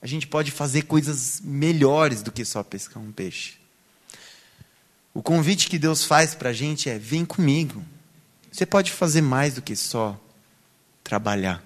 A 0.00 0.06
gente 0.06 0.26
pode 0.26 0.50
fazer 0.50 0.82
coisas 0.82 1.40
melhores 1.42 2.22
do 2.22 2.30
que 2.30 2.44
só 2.44 2.62
pescar 2.62 3.02
um 3.02 3.10
peixe. 3.10 3.63
O 5.14 5.22
convite 5.22 5.68
que 5.68 5.78
Deus 5.78 6.04
faz 6.04 6.34
para 6.34 6.50
a 6.50 6.52
gente 6.52 6.90
é: 6.90 6.98
vem 6.98 7.24
comigo. 7.24 7.82
Você 8.50 8.66
pode 8.66 8.90
fazer 8.90 9.22
mais 9.22 9.54
do 9.54 9.62
que 9.62 9.76
só 9.76 10.20
trabalhar. 11.04 11.64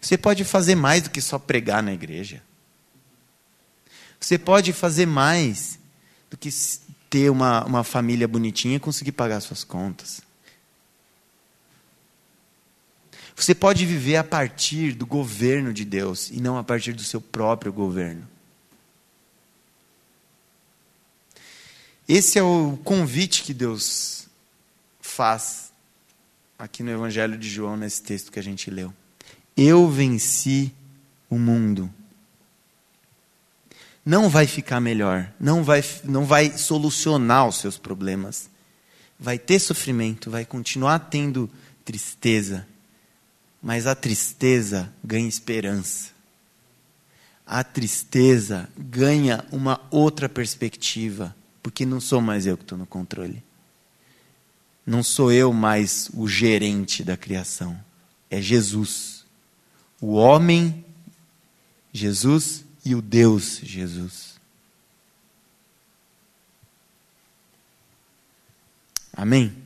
Você 0.00 0.16
pode 0.16 0.44
fazer 0.44 0.76
mais 0.76 1.02
do 1.02 1.10
que 1.10 1.20
só 1.20 1.38
pregar 1.38 1.82
na 1.82 1.92
igreja. 1.92 2.42
Você 4.20 4.38
pode 4.38 4.72
fazer 4.72 5.06
mais 5.06 5.78
do 6.30 6.36
que 6.36 6.50
ter 7.10 7.30
uma, 7.30 7.64
uma 7.64 7.84
família 7.84 8.26
bonitinha 8.26 8.76
e 8.76 8.80
conseguir 8.80 9.12
pagar 9.12 9.40
suas 9.40 9.64
contas. 9.64 10.22
Você 13.36 13.54
pode 13.54 13.84
viver 13.84 14.16
a 14.16 14.24
partir 14.24 14.92
do 14.92 15.04
governo 15.04 15.72
de 15.72 15.84
Deus 15.84 16.30
e 16.30 16.40
não 16.40 16.56
a 16.56 16.64
partir 16.64 16.92
do 16.92 17.02
seu 17.02 17.20
próprio 17.20 17.72
governo. 17.72 18.33
Esse 22.08 22.38
é 22.38 22.42
o 22.42 22.78
convite 22.84 23.42
que 23.42 23.54
Deus 23.54 24.26
faz 25.00 25.72
aqui 26.58 26.82
no 26.82 26.90
Evangelho 26.90 27.36
de 27.36 27.48
João, 27.48 27.76
nesse 27.76 28.02
texto 28.02 28.30
que 28.30 28.38
a 28.38 28.42
gente 28.42 28.70
leu. 28.70 28.92
Eu 29.56 29.88
venci 29.88 30.72
o 31.30 31.38
mundo 31.38 31.90
não 34.04 34.28
vai 34.28 34.46
ficar 34.46 34.80
melhor, 34.80 35.32
não 35.40 35.64
vai, 35.64 35.82
não 36.04 36.26
vai 36.26 36.58
solucionar 36.58 37.48
os 37.48 37.58
seus 37.58 37.78
problemas. 37.78 38.50
Vai 39.18 39.38
ter 39.38 39.58
sofrimento, 39.58 40.30
vai 40.30 40.44
continuar 40.44 40.98
tendo 40.98 41.48
tristeza, 41.84 42.66
mas 43.62 43.86
a 43.86 43.94
tristeza 43.94 44.92
ganha 45.02 45.28
esperança. 45.28 46.12
A 47.46 47.64
tristeza 47.64 48.68
ganha 48.76 49.44
uma 49.50 49.80
outra 49.90 50.28
perspectiva, 50.28 51.34
porque 51.64 51.86
não 51.86 51.98
sou 51.98 52.20
mais 52.20 52.44
eu 52.44 52.58
que 52.58 52.62
estou 52.62 52.76
no 52.76 52.84
controle. 52.84 53.42
Não 54.84 55.02
sou 55.02 55.32
eu 55.32 55.50
mais 55.50 56.10
o 56.12 56.28
gerente 56.28 57.02
da 57.02 57.16
criação. 57.16 57.82
É 58.30 58.38
Jesus. 58.38 59.24
O 59.98 60.12
homem, 60.12 60.84
Jesus, 61.90 62.66
e 62.84 62.94
o 62.94 63.00
Deus 63.00 63.60
Jesus. 63.62 64.38
Amém? 69.10 69.56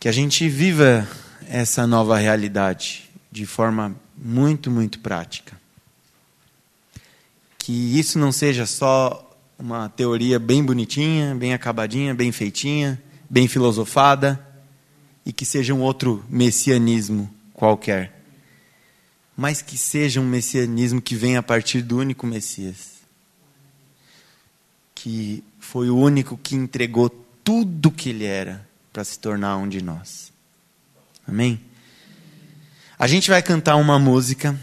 Que 0.00 0.08
a 0.08 0.12
gente 0.12 0.48
viva 0.48 1.06
essa 1.46 1.86
nova 1.86 2.16
realidade 2.16 3.10
de 3.30 3.44
forma 3.44 3.94
muito, 4.16 4.70
muito 4.70 5.00
prática. 5.00 5.57
Que 7.68 7.98
isso 7.98 8.18
não 8.18 8.32
seja 8.32 8.64
só 8.64 9.30
uma 9.58 9.90
teoria 9.90 10.38
bem 10.38 10.64
bonitinha, 10.64 11.34
bem 11.34 11.52
acabadinha, 11.52 12.14
bem 12.14 12.32
feitinha, 12.32 12.98
bem 13.28 13.46
filosofada, 13.46 14.42
e 15.26 15.34
que 15.34 15.44
seja 15.44 15.74
um 15.74 15.82
outro 15.82 16.24
messianismo 16.30 17.28
qualquer 17.52 18.18
mas 19.38 19.62
que 19.62 19.78
seja 19.78 20.20
um 20.20 20.26
messianismo 20.26 21.00
que 21.00 21.14
venha 21.14 21.38
a 21.38 21.42
partir 21.44 21.80
do 21.80 21.96
único 21.96 22.26
Messias. 22.26 22.94
Que 24.96 25.44
foi 25.60 25.88
o 25.88 25.96
único 25.96 26.36
que 26.36 26.56
entregou 26.56 27.08
tudo 27.44 27.92
que 27.92 28.08
ele 28.08 28.24
era 28.24 28.66
para 28.92 29.04
se 29.04 29.16
tornar 29.16 29.56
um 29.58 29.68
de 29.68 29.80
nós. 29.80 30.32
Amém? 31.24 31.60
A 32.98 33.06
gente 33.06 33.30
vai 33.30 33.40
cantar 33.40 33.76
uma 33.76 33.96
música. 33.96 34.58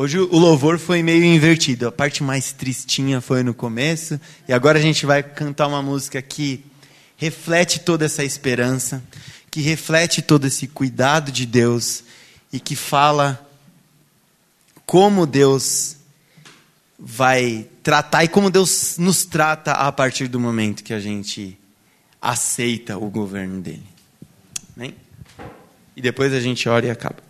Hoje 0.00 0.16
o 0.16 0.38
louvor 0.38 0.78
foi 0.78 1.02
meio 1.02 1.24
invertido. 1.24 1.88
A 1.88 1.90
parte 1.90 2.22
mais 2.22 2.52
tristinha 2.52 3.20
foi 3.20 3.42
no 3.42 3.52
começo. 3.52 4.20
E 4.46 4.52
agora 4.52 4.78
a 4.78 4.80
gente 4.80 5.04
vai 5.04 5.24
cantar 5.24 5.66
uma 5.66 5.82
música 5.82 6.22
que 6.22 6.64
reflete 7.16 7.80
toda 7.80 8.04
essa 8.04 8.22
esperança, 8.22 9.02
que 9.50 9.60
reflete 9.60 10.22
todo 10.22 10.46
esse 10.46 10.68
cuidado 10.68 11.32
de 11.32 11.44
Deus 11.44 12.04
e 12.52 12.60
que 12.60 12.76
fala 12.76 13.44
como 14.86 15.26
Deus 15.26 15.96
vai 16.96 17.66
tratar 17.82 18.22
e 18.22 18.28
como 18.28 18.50
Deus 18.50 18.98
nos 18.98 19.24
trata 19.24 19.72
a 19.72 19.90
partir 19.90 20.28
do 20.28 20.38
momento 20.38 20.84
que 20.84 20.94
a 20.94 21.00
gente 21.00 21.58
aceita 22.22 22.96
o 22.96 23.10
governo 23.10 23.60
dele. 23.60 23.82
Amém? 24.76 24.94
E 25.96 26.00
depois 26.00 26.32
a 26.32 26.38
gente 26.38 26.68
ora 26.68 26.86
e 26.86 26.90
acaba. 26.90 27.27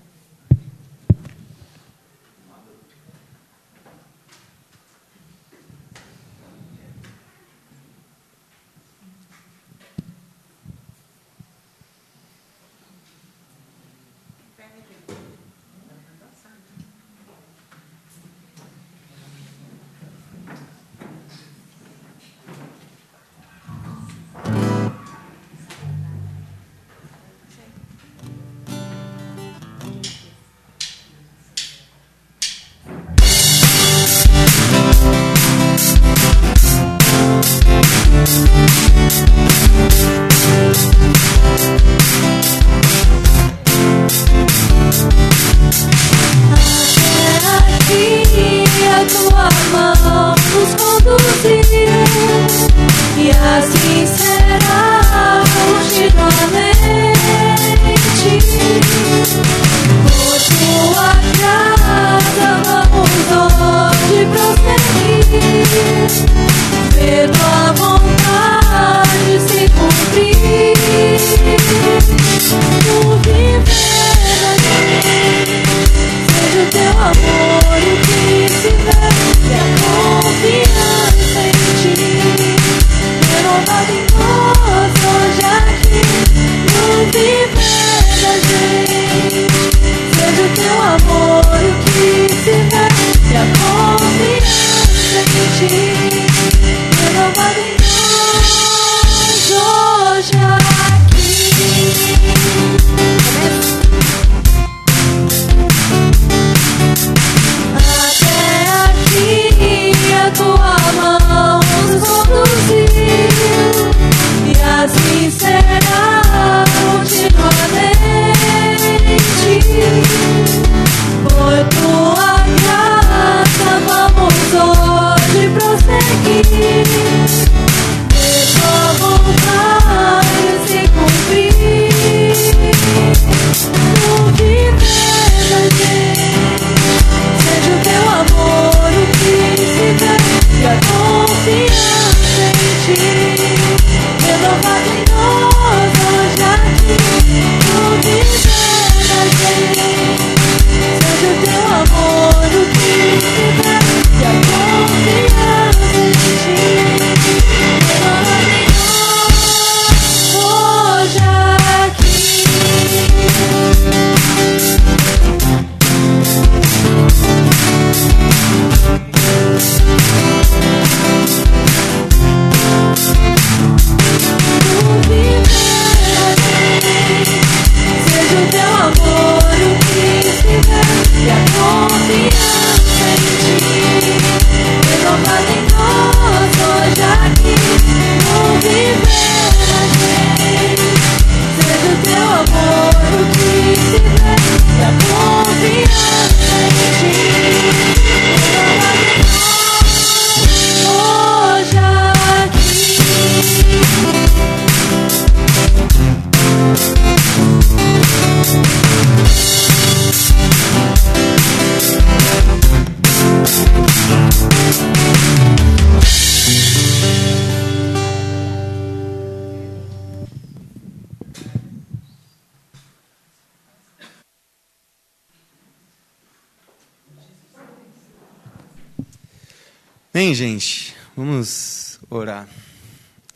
Gente, 230.39 230.95
vamos 231.17 231.99
orar. 232.09 232.49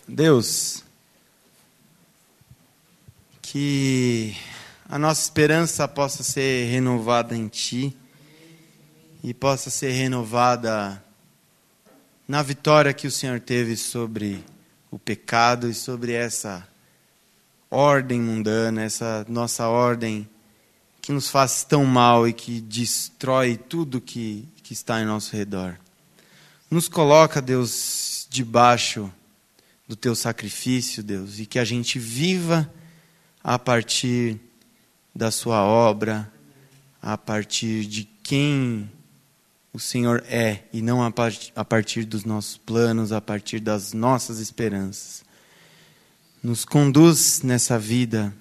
Deus, 0.07 0.85
que 3.43 4.37
a 4.89 5.01
nossa 5.01 5.21
esperança 5.21 5.89
possa 5.89 6.23
ser 6.23 6.71
renovada 6.71 7.37
em 7.37 7.49
Ti 7.49 7.93
e 9.21 9.35
possa 9.35 9.69
ser 9.69 9.91
renovada 9.91 11.03
na 12.29 12.41
vitória 12.41 12.95
que 12.95 13.09
o 13.09 13.11
Senhor 13.11 13.41
teve 13.41 13.77
sobre 13.77 14.45
o 14.89 14.97
pecado 14.97 15.69
e 15.69 15.75
sobre 15.75 16.13
essa 16.13 16.65
ordem 17.69 18.21
mundana, 18.21 18.81
essa 18.81 19.27
nossa 19.29 19.67
ordem 19.67 20.31
que 21.01 21.11
nos 21.11 21.29
faz 21.29 21.65
tão 21.65 21.85
mal 21.85 22.29
e 22.29 22.33
que 22.33 22.61
destrói 22.61 23.57
tudo 23.57 24.01
que, 24.01 24.49
que 24.63 24.73
está 24.73 25.03
em 25.03 25.05
nosso 25.05 25.35
redor. 25.35 25.77
Nos 26.73 26.89
coloca, 26.89 27.43
Deus, 27.43 28.27
debaixo 28.31 29.13
do 29.87 29.95
teu 29.95 30.17
sacrifício, 30.17 31.03
Deus, 31.03 31.39
e 31.39 31.45
que 31.45 31.59
a 31.59 31.67
gente 31.67 31.99
viva 31.99 32.73
a 33.45 33.59
partir 33.59 34.41
da 35.15 35.31
sua 35.31 35.63
obra, 35.63 36.33
a 37.03 37.19
partir 37.19 37.85
de 37.85 38.09
quem 38.23 38.91
o 39.71 39.79
Senhor 39.79 40.25
é 40.27 40.63
e 40.73 40.81
não 40.81 41.03
a 41.03 41.63
partir 41.63 42.07
dos 42.07 42.25
nossos 42.25 42.57
planos, 42.57 43.13
a 43.13 43.21
partir 43.21 43.61
das 43.61 43.93
nossas 43.93 44.39
esperanças. 44.39 45.23
Nos 46.43 46.65
conduz 46.65 47.43
nessa 47.43 47.79
vida 47.79 48.35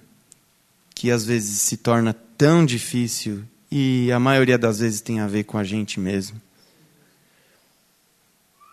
que 0.94 1.10
às 1.10 1.22
vezes 1.22 1.60
se 1.60 1.76
torna 1.76 2.14
tão 2.14 2.64
difícil 2.64 3.44
e 3.70 4.10
a 4.10 4.18
maioria 4.18 4.56
das 4.56 4.78
vezes 4.78 5.02
tem 5.02 5.20
a 5.20 5.26
ver 5.26 5.44
com 5.44 5.58
a 5.58 5.64
gente 5.64 6.00
mesmo. 6.00 6.40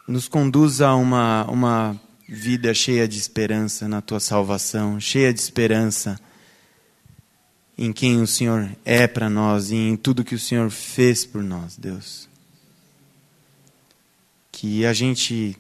Nos 0.10 0.28
conduz 0.28 0.82
a 0.82 0.96
uma, 0.96 1.46
uma 1.52 2.02
vida 2.28 2.74
cheia 2.74 3.08
de 3.08 3.20
esperança 3.20 3.88
na 3.88 4.02
tua 4.02 4.20
salvação, 4.20 5.00
cheia 5.00 5.32
de 5.32 5.40
esperança 5.40 6.20
em 7.78 7.94
quem 7.94 8.20
o 8.20 8.26
Senhor 8.26 8.76
é 8.84 9.06
para 9.06 9.30
nós 9.30 9.70
e 9.70 9.76
em 9.76 9.96
tudo 9.96 10.24
que 10.24 10.34
o 10.34 10.40
Senhor 10.40 10.72
fez 10.72 11.28
por 11.28 11.44
nós, 11.44 11.78
Deus. 11.78 12.28
Que 14.52 14.84
a 14.84 14.94
gente 14.94 15.56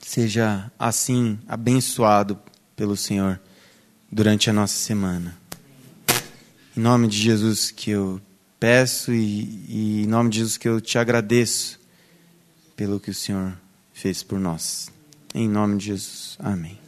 seja 0.00 0.70
assim 0.78 1.38
abençoado 1.48 2.38
pelo 2.76 2.94
Senhor 2.94 3.40
durante 4.12 4.50
a 4.50 4.52
nossa 4.52 4.76
semana. 4.76 5.34
Em 6.76 6.80
nome 6.80 7.08
de 7.08 7.16
Jesus 7.16 7.70
que 7.70 7.92
eu 7.92 8.20
peço 8.60 9.14
e, 9.14 9.64
e 9.66 10.02
em 10.02 10.06
nome 10.06 10.28
de 10.28 10.40
Jesus 10.40 10.58
que 10.58 10.68
eu 10.68 10.78
te 10.78 10.98
agradeço 10.98 11.85
pelo 12.76 13.00
que 13.00 13.10
o 13.10 13.14
Senhor 13.14 13.56
fez 13.92 14.22
por 14.22 14.38
nós. 14.38 14.92
Em 15.34 15.48
nome 15.48 15.78
de 15.78 15.86
Jesus. 15.86 16.36
Amém. 16.38 16.85